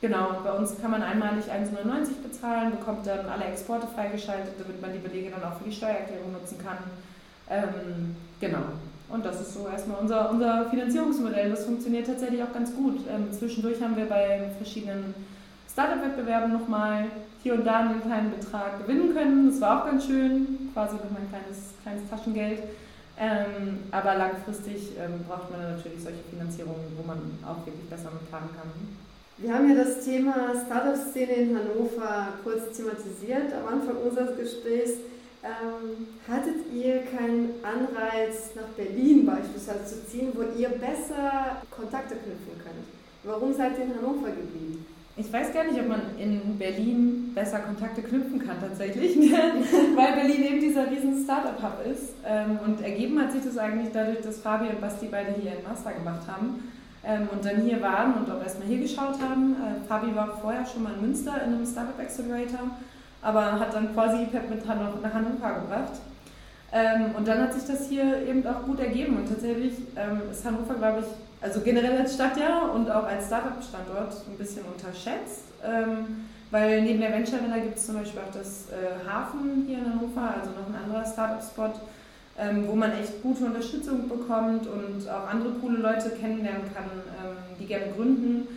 [0.00, 4.92] Genau, bei uns kann man einmalig 1,99 bezahlen, bekommt dann alle Exporte freigeschaltet, damit man
[4.92, 6.78] die Belege dann auch für die Steuererklärung nutzen kann.
[7.50, 8.64] Ähm, genau.
[9.08, 11.50] Und das ist so erstmal unser, unser Finanzierungsmodell.
[11.50, 13.00] Das funktioniert tatsächlich auch ganz gut.
[13.08, 15.14] Ähm, zwischendurch haben wir bei verschiedenen
[15.74, 17.06] Startup-Wettbewerben nochmal
[17.42, 19.50] hier und da einen kleinen Betrag gewinnen können.
[19.50, 22.62] Das war auch ganz schön, quasi nochmal ein kleines, kleines Taschengeld.
[23.18, 28.28] Ähm, aber langfristig ähm, braucht man natürlich solche Finanzierungen, wo man auch wirklich besser mit
[28.30, 28.70] planen kann.
[29.38, 34.92] Wir haben ja das Thema Startup-Szene in Hannover kurz thematisiert am Anfang unseres Gesprächs.
[35.42, 42.62] Ähm, hattet ihr keinen Anreiz, nach Berlin beispielsweise zu ziehen, wo ihr besser Kontakte knüpfen
[42.62, 42.86] könnt?
[43.24, 44.86] Warum seid ihr in Hannover geblieben?
[45.16, 49.16] Ich weiß gar nicht, ob man in Berlin besser Kontakte knüpfen kann tatsächlich,
[49.96, 52.14] weil Berlin eben dieser riesen Startup-Hub ist.
[52.26, 55.62] Ähm, und ergeben hat sich das eigentlich dadurch, dass Fabi und Basti beide hier einen
[55.62, 56.72] Master gemacht haben
[57.04, 59.54] ähm, und dann hier waren und auch erstmal hier geschaut haben.
[59.54, 62.70] Äh, Fabi war vorher schon mal in Münster in einem Startup Accelerator,
[63.22, 65.92] aber hat dann quasi IPEP mit nach Hannover gebracht.
[66.72, 69.74] Ähm, und dann hat sich das hier eben auch gut ergeben und tatsächlich
[70.32, 71.06] ist Hannover, glaube ich,
[71.44, 75.44] also generell als Stadt ja und auch als Startup-Standort ein bisschen unterschätzt.
[75.62, 79.78] Ähm, weil neben der Venture Villa gibt es zum Beispiel auch das äh, Hafen hier
[79.78, 81.72] in Hannover, also noch ein anderer Startup-Spot,
[82.38, 87.36] ähm, wo man echt gute Unterstützung bekommt und auch andere coole Leute kennenlernen kann, ähm,
[87.58, 88.48] die gerne gründen.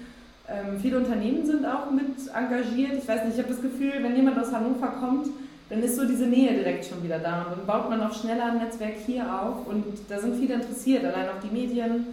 [0.48, 2.94] Ähm, viele Unternehmen sind auch mit engagiert.
[2.98, 5.28] Ich weiß nicht, ich habe das Gefühl, wenn jemand aus Hannover kommt,
[5.70, 8.46] dann ist so diese Nähe direkt schon wieder da und dann baut man auch schneller
[8.46, 12.06] ein Netzwerk hier auf und da sind viele interessiert, allein auch die Medien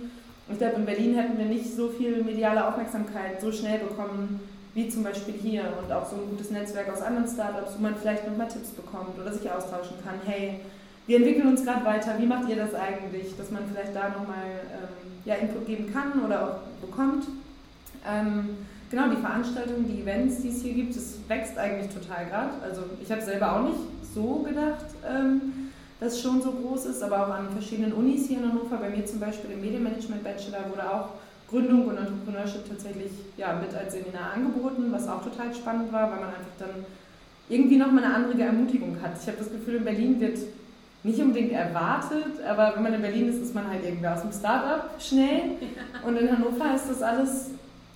[0.51, 4.41] ich glaube, in Berlin hätten wir nicht so viel mediale Aufmerksamkeit so schnell bekommen,
[4.75, 7.97] wie zum Beispiel hier und auch so ein gutes Netzwerk aus anderen Startups, wo man
[7.97, 10.17] vielleicht nochmal Tipps bekommt oder sich austauschen kann.
[10.27, 10.61] Hey,
[11.07, 13.37] wir entwickeln uns gerade weiter, wie macht ihr das eigentlich?
[13.37, 17.27] Dass man vielleicht da nochmal ähm, ja, Input geben kann oder auch bekommt.
[18.07, 18.51] Ähm,
[18.91, 22.51] genau, die Veranstaltungen, die Events, die es hier gibt, das wächst eigentlich total gerade.
[22.63, 23.79] Also ich habe selber auch nicht
[24.15, 24.87] so gedacht.
[25.09, 25.64] Ähm,
[26.05, 28.77] das schon so groß ist, aber auch an verschiedenen Unis hier in Hannover.
[28.77, 31.09] Bei mir zum Beispiel im Medienmanagement Bachelor wurde auch
[31.49, 36.21] Gründung und Entrepreneurship tatsächlich ja, mit als Seminar angeboten, was auch total spannend war, weil
[36.21, 36.85] man einfach dann
[37.49, 39.13] irgendwie nochmal eine andere Ermutigung hat.
[39.21, 40.39] Ich habe das Gefühl, in Berlin wird
[41.03, 44.33] nicht unbedingt erwartet, aber wenn man in Berlin ist, ist man halt irgendwie aus dem
[44.33, 45.43] Startup schnell.
[46.07, 47.51] Und in Hannover ist das alles,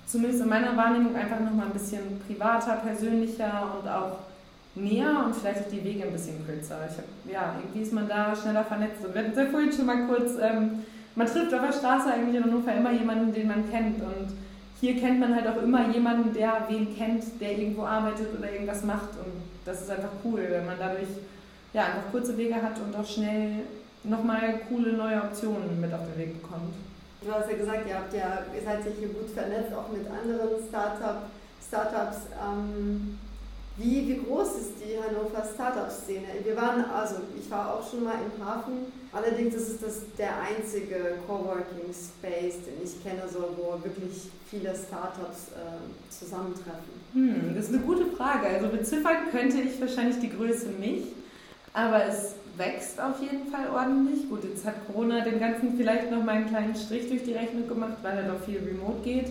[0.06, 4.18] zumindest in meiner Wahrnehmung, einfach nochmal ein bisschen privater, persönlicher und auch
[4.80, 6.78] näher und vielleicht auch die Wege ein bisschen kürzer.
[6.90, 9.04] Ich hab, ja, irgendwie ist man da schneller vernetzt.
[9.04, 12.36] Und wir hatten ja vorhin schon mal kurz, ähm, man trifft auf der Straße eigentlich
[12.36, 14.00] in Hannover immer jemanden, den man kennt.
[14.02, 14.32] Und
[14.80, 18.84] hier kennt man halt auch immer jemanden, der wen kennt, der irgendwo arbeitet oder irgendwas
[18.84, 19.10] macht.
[19.18, 21.08] Und das ist einfach cool, wenn man dadurch
[21.72, 23.64] ja, einfach kurze Wege hat und auch schnell
[24.04, 26.74] nochmal coole neue Optionen mit auf den Weg bekommt.
[27.20, 30.06] Du hast ja gesagt, ihr, habt ja, ihr seid ja hier gut vernetzt, auch mit
[30.06, 31.22] anderen Startup,
[31.66, 32.28] Startups.
[32.40, 33.18] Ähm,
[33.78, 36.26] wie, wie groß ist die Hannover Startup-Szene?
[36.42, 40.32] Wir waren, also ich war auch schon mal im Hafen, allerdings ist es das der
[40.42, 46.98] einzige Coworking Space, den ich kenne, so, wo wirklich viele Startups äh, zusammentreffen.
[47.14, 48.48] Hm, das ist eine gute Frage.
[48.48, 51.06] Also beziffern könnte ich wahrscheinlich die Größe nicht,
[51.72, 54.28] aber es wächst auf jeden Fall ordentlich.
[54.28, 57.68] Gut, jetzt hat Corona den ganzen vielleicht noch mal einen kleinen Strich durch die Rechnung
[57.68, 59.28] gemacht, weil halt auch viel remote geht.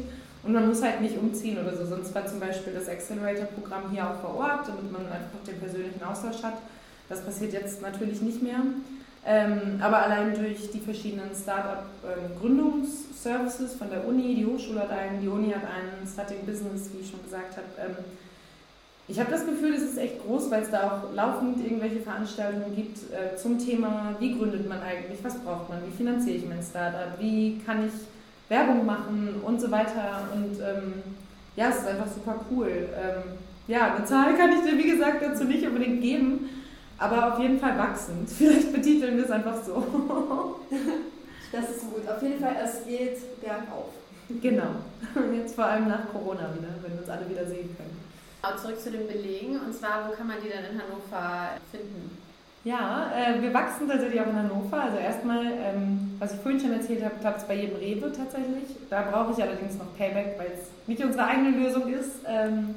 [0.48, 1.86] Und man muss halt nicht umziehen oder so.
[1.86, 6.02] Sonst war zum Beispiel das Accelerator-Programm hier auch vor Ort, damit man einfach den persönlichen
[6.02, 6.60] Austausch hat.
[7.10, 8.62] Das passiert jetzt natürlich nicht mehr.
[9.26, 15.20] Ähm, aber allein durch die verschiedenen Startup-Gründungsservices ähm, von der Uni, die Hochschule hat einen,
[15.20, 17.68] die Uni hat einen, Starting Business, wie ich schon gesagt habe.
[17.78, 17.98] Ähm,
[19.10, 22.74] ich habe das Gefühl, es ist echt groß, weil es da auch laufend irgendwelche Veranstaltungen
[22.74, 26.64] gibt äh, zum Thema, wie gründet man eigentlich, was braucht man, wie finanziere ich mein
[26.64, 27.92] Startup, wie kann ich
[28.50, 30.28] Werbung machen und so weiter.
[30.34, 30.94] Und ähm,
[31.56, 32.90] ja, es ist einfach super cool.
[32.96, 36.50] Ähm, ja, eine Zahl kann ich dir, wie gesagt, dazu nicht unbedingt geben,
[36.98, 38.30] aber auf jeden Fall wachsend.
[38.38, 40.60] Vielleicht betiteln wir es einfach so.
[41.52, 42.08] das ist gut.
[42.08, 43.94] Auf jeden Fall, es geht bergauf.
[44.42, 44.76] Genau.
[45.34, 47.98] Jetzt vor allem nach Corona wieder, wenn wir uns alle wieder sehen können.
[48.62, 49.60] Zurück zu den Belegen.
[49.60, 52.18] Und zwar, wo kann man die denn in Hannover finden?
[52.68, 54.84] Ja, äh, wir wachsen tatsächlich auch in Hannover.
[54.84, 58.76] Also erstmal, ähm, was ich vorhin schon erzählt habe, klappt es bei jedem Rewe tatsächlich.
[58.90, 62.20] Da brauche ich allerdings noch Payback, weil es nicht unsere eigene Lösung ist.
[62.28, 62.76] Ähm,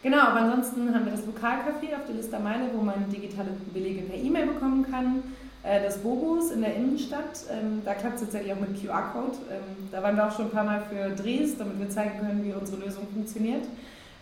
[0.00, 4.02] genau, aber ansonsten haben wir das Lokalcafé auf der Liste Meile, wo man digitale Belege
[4.02, 5.24] per E-Mail bekommen kann.
[5.64, 9.38] Äh, das Bobus in der Innenstadt, ähm, da klappt es tatsächlich auch mit QR-Code.
[9.50, 12.44] Ähm, da waren wir auch schon ein paar Mal für Drehs, damit wir zeigen können,
[12.44, 13.64] wie unsere Lösung funktioniert.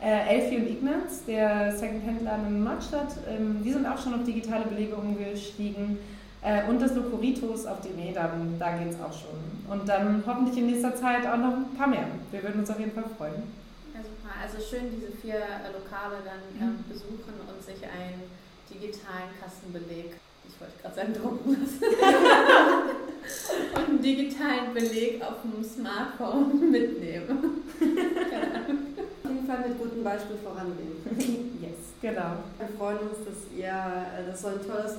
[0.03, 4.65] Äh, Elfi und Ignaz, der Second-Hand-Laden in Nordstadt, ähm, die sind auch schon auf digitale
[4.65, 5.99] Belege umgestiegen.
[6.43, 9.39] Äh, und das Locoritos auf die Medam, da geht es auch schon.
[9.69, 12.07] Und dann hoffentlich in nächster Zeit auch noch ein paar mehr.
[12.31, 13.43] Wir würden uns auf jeden Fall freuen.
[13.93, 14.33] Ja, super.
[14.41, 16.85] Also schön, diese vier äh, Lokale dann ähm, mhm.
[16.89, 18.23] besuchen und sich einen
[18.71, 20.17] digitalen Kassenbeleg,
[20.49, 21.85] ich wollte gerade sagen, drucken lassen.
[23.75, 27.65] und einen digitalen Beleg auf dem Smartphone mitnehmen.
[29.51, 31.03] Fall mit gutem Beispiel vorangehen.
[31.61, 32.39] yes, genau.
[32.59, 34.95] Wir freuen uns, dass ihr, äh, dass so ein tolles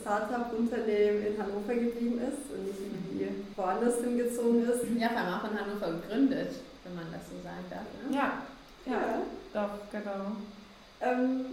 [0.00, 4.86] Startup-Unternehmen in Hannover geblieben ist und nicht irgendwie woanders hingezogen ist.
[4.96, 7.86] Ja, vor allem auch in Hannover gegründet, wenn man das so sagen darf.
[7.98, 8.14] Ne?
[8.14, 8.46] Ja.
[8.86, 10.38] ja, ja, doch, genau.
[11.00, 11.46] Ähm,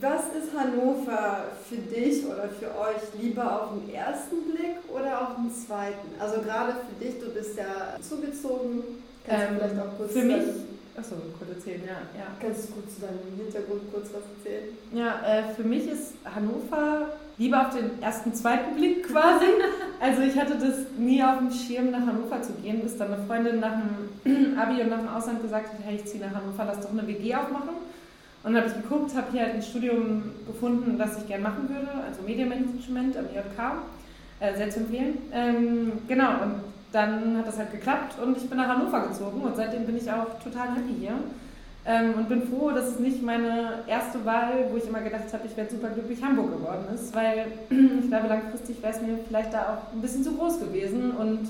[0.00, 5.36] was ist Hannover für dich oder für euch lieber auf den ersten Blick oder auf
[5.36, 6.18] den zweiten?
[6.18, 8.82] Also gerade für dich, du bist ja zugezogen.
[9.24, 12.26] Kannst ähm, du vielleicht auch kurz für mich Achso, kurz erzählen, ja, ja.
[12.38, 14.76] Kannst du kurz zu deinem Hintergrund kurz was erzählen?
[14.92, 19.46] Ja, äh, für mich ist Hannover lieber auf den ersten, zweiten Blick quasi.
[20.00, 23.24] also ich hatte das nie auf dem Schirm, nach Hannover zu gehen, bis dann eine
[23.24, 23.72] Freundin nach
[24.24, 26.90] dem Abi und nach dem Ausland gesagt hat, hey, ich ziehe nach Hannover, lass doch
[26.90, 27.70] eine WG aufmachen.
[28.44, 31.68] Und dann habe ich geguckt, habe hier halt ein Studium gefunden, das ich gerne machen
[31.68, 33.82] würde, also Medienmanagement am IJK,
[34.40, 35.18] äh, sehr zu empfehlen.
[35.32, 36.54] Ähm, genau, und
[36.92, 40.10] dann hat das halt geklappt und ich bin nach Hannover gezogen und seitdem bin ich
[40.10, 41.14] auch total happy hier.
[41.84, 45.48] Ähm, und bin froh, dass es nicht meine erste Wahl, wo ich immer gedacht habe,
[45.48, 49.52] ich werde super glücklich Hamburg geworden ist, weil ich glaube, langfristig wäre es mir vielleicht
[49.52, 51.48] da auch ein bisschen zu groß gewesen und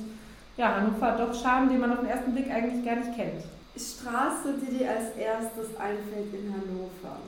[0.57, 3.45] ja, Hannover hat doch Charme, den man auf den ersten Blick eigentlich gar nicht kennt.
[3.77, 7.21] Straße, die dir als erstes einfällt in Hannover?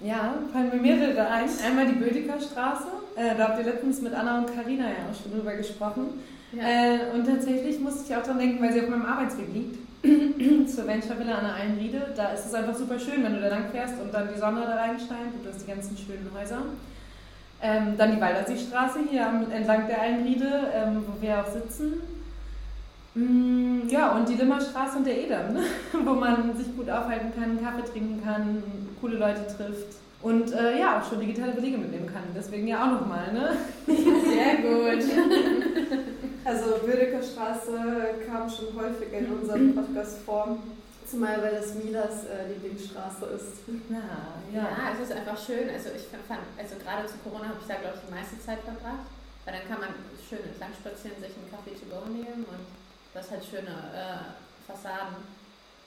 [0.00, 1.48] Ja, fallen mir mehrere ein.
[1.64, 5.22] Einmal die Bödecker Straße, äh, da habt ihr letztens mit Anna und Karina ja auch
[5.22, 6.20] schon drüber gesprochen.
[6.52, 6.64] Ja.
[6.64, 9.78] Äh, und tatsächlich musste ich auch dran denken, weil sie auf meinem Arbeitsweg liegt,
[10.68, 12.12] zur Venture Villa an der Einriede.
[12.16, 14.62] Da ist es einfach super schön, wenn du da lang fährst und dann die Sonne
[14.62, 16.62] da reinscheint und du hast die ganzen schönen Häuser.
[17.62, 22.00] Ähm, dann die Walderseestraße hier entlang der Einriede, ähm, wo wir auch sitzen.
[23.14, 25.60] Mm, ja, und die Limmerstraße und der Edam, ne?
[26.04, 28.62] wo man sich gut aufhalten kann, Kaffee trinken kann,
[29.00, 32.22] coole Leute trifft und äh, ja, auch schon digitale Belege mitnehmen kann.
[32.34, 33.56] Deswegen ja auch nochmal, ne?
[33.86, 35.04] Sehr gut.
[36.44, 37.72] Also Würdecker Straße
[38.26, 40.58] kam schon häufig in unserem Podcast vor.
[41.06, 43.66] Zumal weil das Milas äh, Lieblingsstraße ist.
[43.90, 43.98] Ja,
[44.54, 44.62] ja.
[44.62, 45.68] ja, es ist einfach schön.
[45.68, 48.60] Also ich fand, also gerade zu Corona habe ich da glaube ich die meiste Zeit
[48.62, 49.10] verbracht.
[49.44, 49.90] Weil dann kann man
[50.22, 52.62] schön entlang spazieren, sich einen Kaffee to go nehmen und
[53.12, 54.22] das hat schöne äh,
[54.70, 55.18] Fassaden.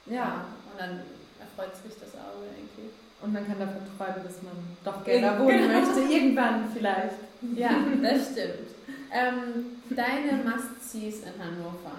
[0.08, 0.14] Ja.
[0.14, 0.46] ja.
[0.68, 1.08] Und dann
[1.40, 2.92] erfreut sich das Auge irgendwie.
[3.24, 5.80] Und man kann davon träumen, dass man doch gerne da wohnen genau.
[5.80, 7.24] möchte, irgendwann vielleicht.
[7.56, 7.72] Ja,
[8.04, 8.76] das stimmt.
[9.14, 11.98] Ähm, deine Must-Sees in Hannover?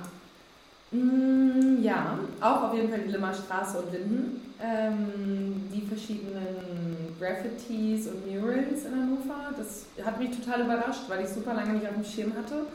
[0.91, 4.41] Mm, ja, auch auf jeden Fall die Limmer Straße und Linden.
[4.63, 9.53] Ähm, die verschiedenen Graffitis und Murals in Hannover.
[9.57, 12.67] Das hat mich total überrascht, weil ich super lange nicht auf dem Schirm hatte.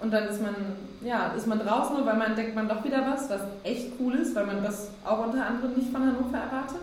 [0.00, 0.54] Und dann ist man,
[1.02, 4.34] ja, ist man draußen, weil man entdeckt man doch wieder was, was echt cool ist,
[4.34, 6.82] weil man das auch unter anderem nicht von Hannover erwartet.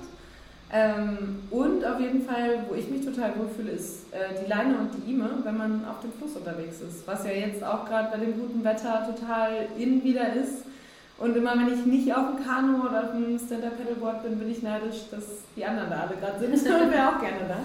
[0.74, 4.90] Ähm, und auf jeden Fall, wo ich mich total wohlfühle, ist äh, die Leine und
[4.96, 7.06] die Ime, wenn man auf dem Fluss unterwegs ist.
[7.06, 10.64] Was ja jetzt auch gerade bei dem guten Wetter total in wieder ist.
[11.18, 14.64] Und immer wenn ich nicht auf dem Kanu oder auf dem Stand-Up-Paddleboard bin, bin ich
[14.64, 17.58] neidisch, dass die anderen da alle gerade sind und wäre auch gerne da.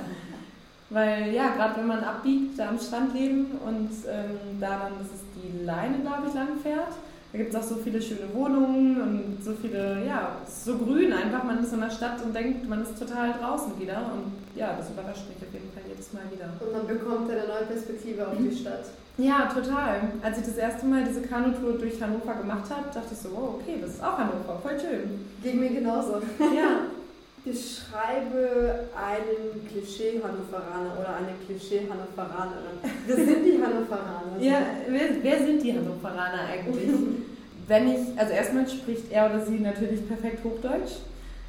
[0.90, 5.08] Weil ja, gerade wenn man abbiegt, da am Strand leben und ähm, da dann, das
[5.14, 6.92] ist die Leine, glaube ich, lang fährt
[7.36, 11.44] da gibt es auch so viele schöne Wohnungen und so viele, ja, so grün einfach.
[11.44, 14.10] Man ist in der Stadt und denkt, man ist total draußen wieder.
[14.14, 16.48] Und ja, das überrascht mich auf jeden Fall jedes Mal wieder.
[16.58, 18.86] Und man bekommt eine neue Perspektive auf die Stadt.
[19.18, 20.00] Ja, total.
[20.22, 23.60] Als ich das erste Mal diese Kanutour durch Hannover gemacht habe, dachte ich so, wow,
[23.60, 25.26] okay, das ist auch Hannover, voll schön.
[25.42, 26.22] Ging mir genauso.
[26.40, 26.88] Ja.
[27.46, 32.82] Beschreibe einen Klischee-Hannoveraner oder eine Klischee-Hannoveranerin.
[33.06, 34.36] Wer sind die Hannoveraner?
[34.40, 36.90] Ja, wer, wer sind die Hannoveraner eigentlich?
[37.68, 40.96] Wenn ich, also erstmal spricht er oder sie natürlich perfekt Hochdeutsch.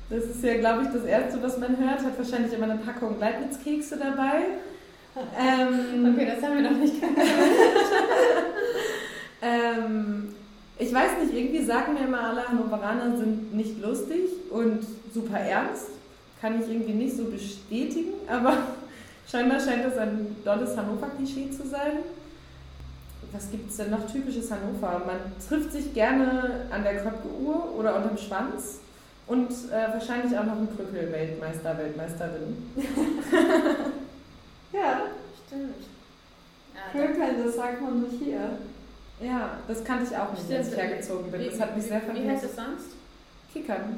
[0.09, 1.99] Das ist ja, glaube ich, das Erste, was man hört.
[1.99, 4.43] Hat wahrscheinlich immer eine Packung Leibniz-Kekse dabei.
[5.35, 7.17] Ähm, okay, das haben wir noch nicht gehört.
[9.41, 10.35] ähm,
[10.77, 14.85] ich weiß nicht, irgendwie sagen mir immer alle Hannoveraner sind nicht lustig und
[15.17, 15.87] super ernst.
[16.39, 18.57] Kann ich irgendwie nicht so bestätigen, aber
[19.29, 21.99] scheinbar scheint das ein dolles Hannover-Klischee zu sein.
[23.31, 25.01] Was gibt es denn noch typisches Hannover?
[25.05, 28.79] Man trifft sich gerne an der Köpke-Uhr oder unterm Schwanz
[29.25, 32.71] und äh, wahrscheinlich auch noch ein Krückel-Weltmeister, Weltmeisterin.
[34.71, 35.01] ja,
[35.45, 35.75] stimmt.
[36.73, 38.57] Ja, Krückeln, das sagt man nicht hier.
[39.19, 41.45] Ja, das kannte ich auch nicht, als ich hergezogen bin.
[41.49, 42.23] Das hat mich sehr verwirrt.
[42.23, 42.91] Wie heißt es sonst?
[43.51, 43.97] Kickern.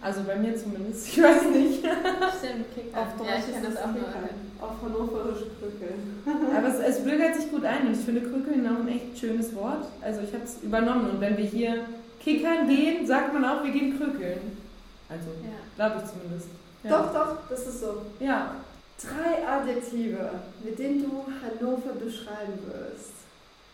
[0.00, 1.78] Also bei mir zumindest, ich weiß nicht.
[1.78, 3.00] Stimmt, Kickern.
[3.00, 4.30] Auf Deutsch ja, ich kann das auch Kickern.
[4.60, 6.22] Auf hannoverische Krücken.
[6.56, 9.54] Aber es, es bürgert sich gut ein und ich finde Krücken auch ein echt schönes
[9.54, 9.86] Wort.
[10.00, 11.84] Also ich habe es übernommen und wenn wir hier
[12.20, 14.56] kickern gehen, sagt man auch, wir gehen krükeln.
[15.08, 15.58] Also, ja.
[15.76, 16.48] glaube ich zumindest.
[16.82, 16.90] Ja.
[16.90, 18.02] Doch, doch, das ist so.
[18.20, 18.56] Ja.
[19.00, 20.30] Drei Adjektive,
[20.64, 23.12] mit denen du Hannover beschreiben wirst.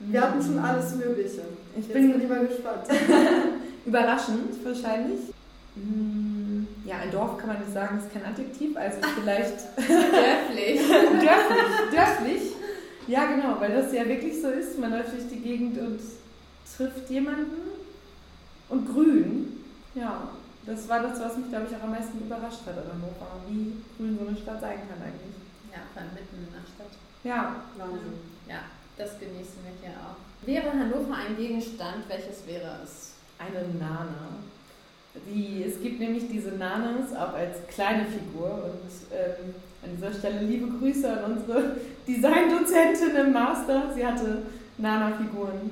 [0.00, 1.42] Wir hatten schon alles Mögliche.
[1.76, 2.86] Ich Jetzt bin, bin ich mal gespannt.
[3.86, 5.20] Überraschend wahrscheinlich.
[5.74, 9.58] Mm, ja, ein Dorf kann man nicht sagen, ist kein Adjektiv, also vielleicht.
[9.76, 10.80] dörflich.
[10.88, 11.90] dörflich.
[11.92, 12.42] Dörflich.
[13.06, 14.78] Ja, genau, weil das ja wirklich so ist.
[14.78, 16.00] Man läuft durch die Gegend und
[16.76, 17.72] trifft jemanden.
[18.68, 19.64] Und grün.
[19.94, 20.30] Ja,
[20.64, 23.72] das war das, was mich, glaube ich, auch am meisten überrascht hat an Hannover, wie
[23.98, 25.36] grün so eine Stadt sein kann eigentlich.
[25.72, 26.92] Ja, vor allem mitten in der Stadt.
[27.24, 27.56] Ja.
[27.76, 28.20] Wahnsinn.
[28.48, 28.60] Ja.
[28.96, 30.16] Das genießen wir hier auch.
[30.46, 33.12] Wäre Hannover ein Gegenstand, welches wäre es?
[33.38, 34.38] Eine Nana.
[35.14, 40.46] Die, es gibt nämlich diese Nanas auch als kleine Figur und ähm, an dieser Stelle
[40.46, 41.76] liebe Grüße an unsere
[42.08, 43.92] Designdozentin im Master.
[43.94, 44.42] Sie hatte
[44.78, 45.70] Nana-Figuren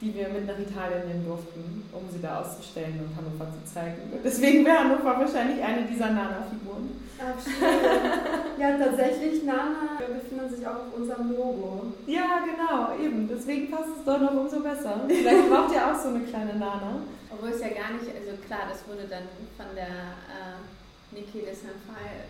[0.00, 4.00] die wir mit nach Italien nehmen durften, um sie da auszustellen und Hannover zu zeigen.
[4.24, 6.88] Deswegen wäre Hannover wahrscheinlich eine dieser Nana-Figuren.
[8.58, 11.92] ja, tatsächlich, Nana befindet sich auch auf unserem Logo.
[12.06, 13.28] Ja, genau, eben.
[13.28, 15.04] Deswegen passt es doch noch umso besser.
[15.06, 17.04] Vielleicht braucht ihr auch so eine kleine Nana.
[17.30, 20.56] Obwohl es ja gar nicht, also klar, das wurde dann von der äh,
[21.12, 22.24] Niki de Saint-Fay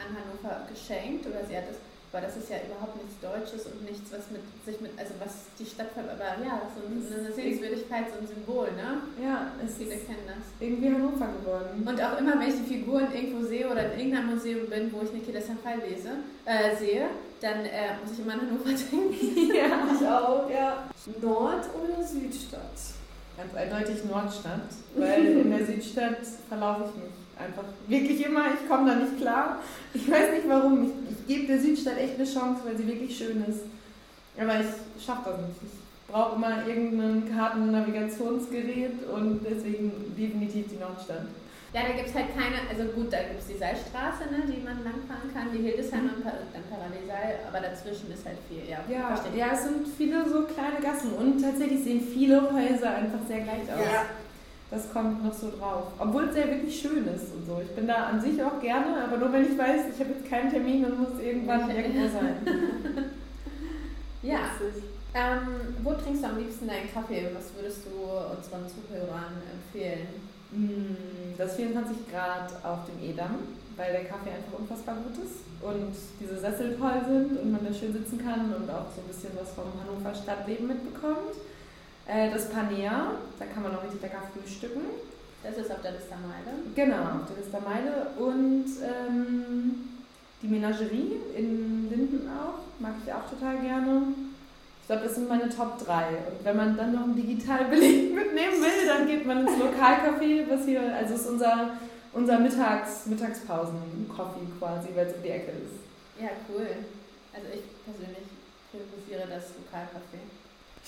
[0.00, 1.76] an Hannover geschenkt oder sie hat es
[2.12, 5.46] weil das ist ja überhaupt nichts Deutsches und nichts, was mit sich mit, also was
[5.58, 9.02] die Stadt, aber ja, so eine Sehenswürdigkeit, so ein Symbol, ne?
[9.22, 10.42] Ja, es viele kennen das.
[10.58, 11.86] Irgendwie Hannover geworden.
[11.86, 15.02] Und auch immer, wenn ich die Figuren irgendwo sehe oder in irgendeinem Museum bin, wo
[15.02, 16.10] ich Nikita Sanfai lese,
[16.44, 17.06] äh, sehe,
[17.40, 19.54] dann äh, muss ich immer an Hannover denken.
[19.54, 20.90] ja, ich auch, ja.
[21.22, 22.74] Nord- oder Südstadt?
[23.36, 26.18] Ganz eindeutig Nordstadt, weil in der Südstadt
[26.48, 29.60] verlaufe ich mich einfach wirklich immer, ich komme da nicht klar.
[29.94, 30.84] Ich weiß nicht warum.
[30.84, 33.62] Ich, ich gebe der Südstadt echt eine Chance, weil sie wirklich schön ist.
[34.38, 35.60] Aber ich schaffe das nicht.
[35.62, 41.26] Ich brauche immer irgendein Kartennavigationsgerät und deswegen definitiv die Nordstadt.
[41.72, 44.58] Ja, da gibt es halt keine, also gut, da gibt es die Seilstraße, ne, die
[44.58, 48.82] man langfahren kann, die Hildesheim und dann Parallelseil, aber dazwischen ist halt viel, ja.
[48.90, 53.42] Ja, ja, es sind viele so kleine Gassen und tatsächlich sehen viele Häuser einfach sehr
[53.46, 53.86] gleich aus.
[53.86, 54.02] Ja.
[54.70, 55.88] Das kommt noch so drauf.
[55.98, 57.60] Obwohl es ja wirklich schön ist und so.
[57.60, 60.30] Ich bin da an sich auch gerne, aber nur wenn ich weiß, ich habe jetzt
[60.30, 62.36] keinen Termin und muss irgendwann irgendwo sein.
[64.22, 64.38] ja.
[65.12, 67.30] Ähm, wo trinkst du am liebsten deinen Kaffee?
[67.34, 70.06] Was würdest du unseren Zuhörern empfehlen?
[70.52, 73.34] Mm, das 24 Grad auf dem Edam,
[73.76, 77.72] weil der Kaffee einfach unfassbar gut ist und diese Sessel toll sind und man da
[77.72, 81.34] schön sitzen kann und auch so ein bisschen was vom Hannover Stadtleben mitbekommt.
[82.10, 84.80] Äh, das Panea, da kann man auch richtig lecker frühstücken.
[85.44, 86.58] Das ist auf der Listermeile.
[86.74, 88.10] Genau, auf der Listermeile.
[88.18, 89.88] Und ähm,
[90.42, 94.02] die Menagerie in Linden auch, mag ich auch total gerne.
[94.82, 96.08] Ich glaube, das sind meine Top 3.
[96.08, 100.64] Und wenn man dann noch einen Digitalbeleg mitnehmen will, dann geht man ins Lokalcafé, was
[100.64, 101.74] hier, also ist unser,
[102.12, 106.20] unser Mittags, Mittagspausen-Coffee quasi, weil es um die Ecke ist.
[106.20, 106.66] Ja, cool.
[107.32, 108.26] Also ich persönlich
[108.72, 110.39] priorisiere das Lokalcafé.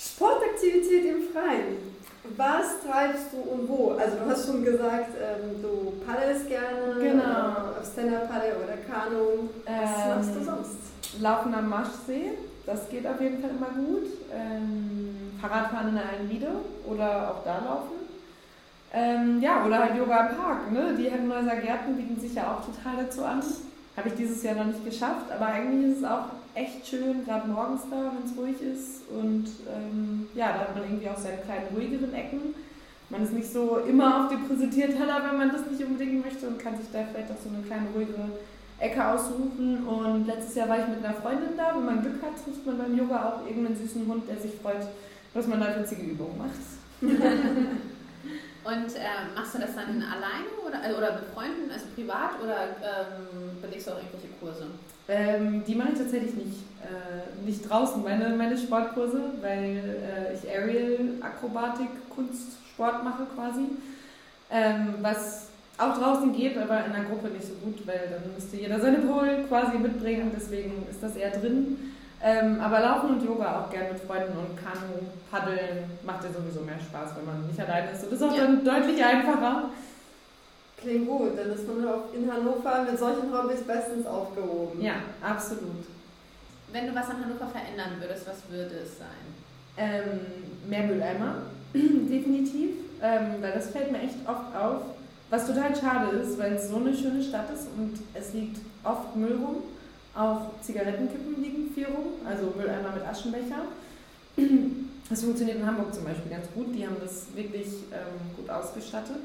[0.03, 1.93] Sportaktivität im Freien.
[2.37, 3.91] Was treibst du und wo?
[3.91, 6.95] Also du hast schon gesagt, ähm, du paddelst gerne.
[6.99, 7.77] Genau.
[7.79, 9.49] Auf Stand-Up-Paddle oder Kanu.
[9.65, 11.21] Was Ähm, machst du sonst?
[11.21, 12.31] Laufen am Marschsee,
[12.65, 14.07] das geht auf jeden Fall immer gut.
[14.33, 16.47] Ähm, Fahrradfahren in der Einriede
[16.85, 17.91] oder auch da laufen.
[18.93, 20.71] Ähm, ja, oder halt Yoga im Park.
[20.71, 20.95] Ne?
[20.97, 23.43] Die Herrenhäuser Gärten bieten sich ja auch total dazu an.
[23.97, 26.25] Habe ich dieses Jahr noch nicht geschafft, aber eigentlich ist es auch
[26.55, 29.09] echt schön, gerade morgens da, wenn es ruhig ist.
[29.09, 32.55] Und ähm, ja, da hat man irgendwie auch seine kleinen ruhigeren Ecken.
[33.09, 36.59] Man ist nicht so immer auf dem Präsentierteller, wenn man das nicht unbedingt möchte und
[36.59, 38.29] kann sich da vielleicht auch so eine kleine ruhigere
[38.79, 39.85] Ecke aussuchen.
[39.85, 41.75] Und letztes Jahr war ich mit einer Freundin da.
[41.75, 44.87] Wenn man Glück hat, trifft man beim Yoga auch irgendeinen süßen Hund, der sich freut,
[45.33, 46.51] dass man da witzige Übungen macht.
[48.63, 52.77] Und äh, machst du das dann alleine oder, also, oder mit Freunden, also privat oder
[52.79, 54.67] ähm, belegst du auch irgendwelche Kurse?
[55.07, 60.49] Ähm, die mache ich tatsächlich nicht, äh, nicht draußen, meine, meine Sportkurse, weil äh, ich
[60.49, 63.65] Aerial Akrobatik Kunstsport mache quasi.
[64.49, 65.47] Ähm, was
[65.77, 68.99] auch draußen geht, aber in der Gruppe nicht so gut, weil dann müsste jeder seine
[68.99, 71.77] Pole quasi mitbringen, deswegen ist das eher drin.
[72.25, 76.61] Ähm, aber Laufen und Yoga auch gerne mit Freunden und Kanu, Paddeln macht ja sowieso
[76.61, 78.03] mehr Spaß, wenn man nicht alleine ist.
[78.05, 78.43] Und das ist auch Ja.
[78.45, 79.69] dann deutlich einfacher.
[80.83, 81.77] Klingt gut, dann ist man
[82.13, 84.81] in Hannover mit solchen Hobbys bestens aufgehoben.
[84.81, 85.85] Ja, absolut.
[86.73, 89.07] Wenn du was an Hannover verändern würdest, was würde es sein?
[89.77, 90.19] Ähm,
[90.69, 91.35] mehr Mülleimer,
[91.73, 92.71] definitiv,
[93.01, 94.81] ähm, weil das fällt mir echt oft auf.
[95.29, 99.15] Was total schade ist, weil es so eine schöne Stadt ist und es liegt oft
[99.15, 99.63] Müll rum.
[100.13, 103.63] Auch Zigarettenkippen liegen viel rum, also Mülleimer mit Aschenbecher.
[105.09, 106.73] Das funktioniert in Hamburg zum Beispiel ganz gut.
[106.73, 109.19] Die haben das wirklich ähm, gut ausgestattet.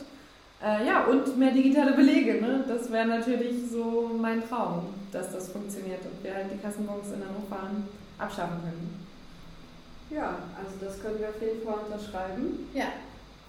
[0.63, 2.41] Äh, ja, und mehr digitale Belege.
[2.41, 2.65] Ne?
[2.67, 7.23] Das wäre natürlich so mein Traum, dass das funktioniert und wir halt die Kassenbons in
[7.23, 7.71] Hannover
[8.19, 9.05] abschaffen können.
[10.11, 12.67] Ja, also das können wir auf jeden Fall unterschreiben.
[12.75, 12.87] Ja,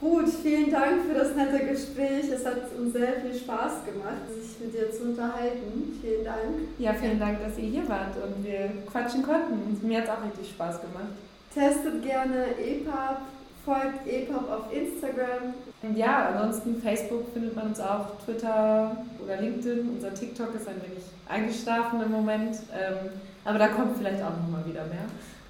[0.01, 2.29] Gut, vielen Dank für das nette Gespräch.
[2.33, 5.99] Es hat uns sehr viel Spaß gemacht, sich mit dir zu unterhalten.
[6.01, 6.39] Vielen Dank.
[6.77, 9.77] Ja, vielen Dank, dass ihr hier wart und wir quatschen konnten.
[9.85, 11.11] Mir hat es auch richtig Spaß gemacht.
[11.53, 13.17] Testet gerne EPUB,
[13.65, 15.53] folgt EPUB auf Instagram.
[15.81, 19.89] Und ja, ansonsten Facebook findet man uns auch, Twitter oder LinkedIn.
[19.89, 23.11] Unser TikTok ist ein wenig eingeschlafen im Moment, ähm,
[23.45, 25.05] aber da kommt vielleicht auch nochmal wieder mehr.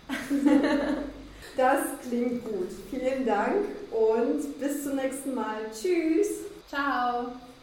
[1.60, 2.70] Das klingt gut.
[2.90, 5.58] Vielen Dank und bis zum nächsten Mal.
[5.74, 6.46] Tschüss.
[6.70, 7.34] ciao.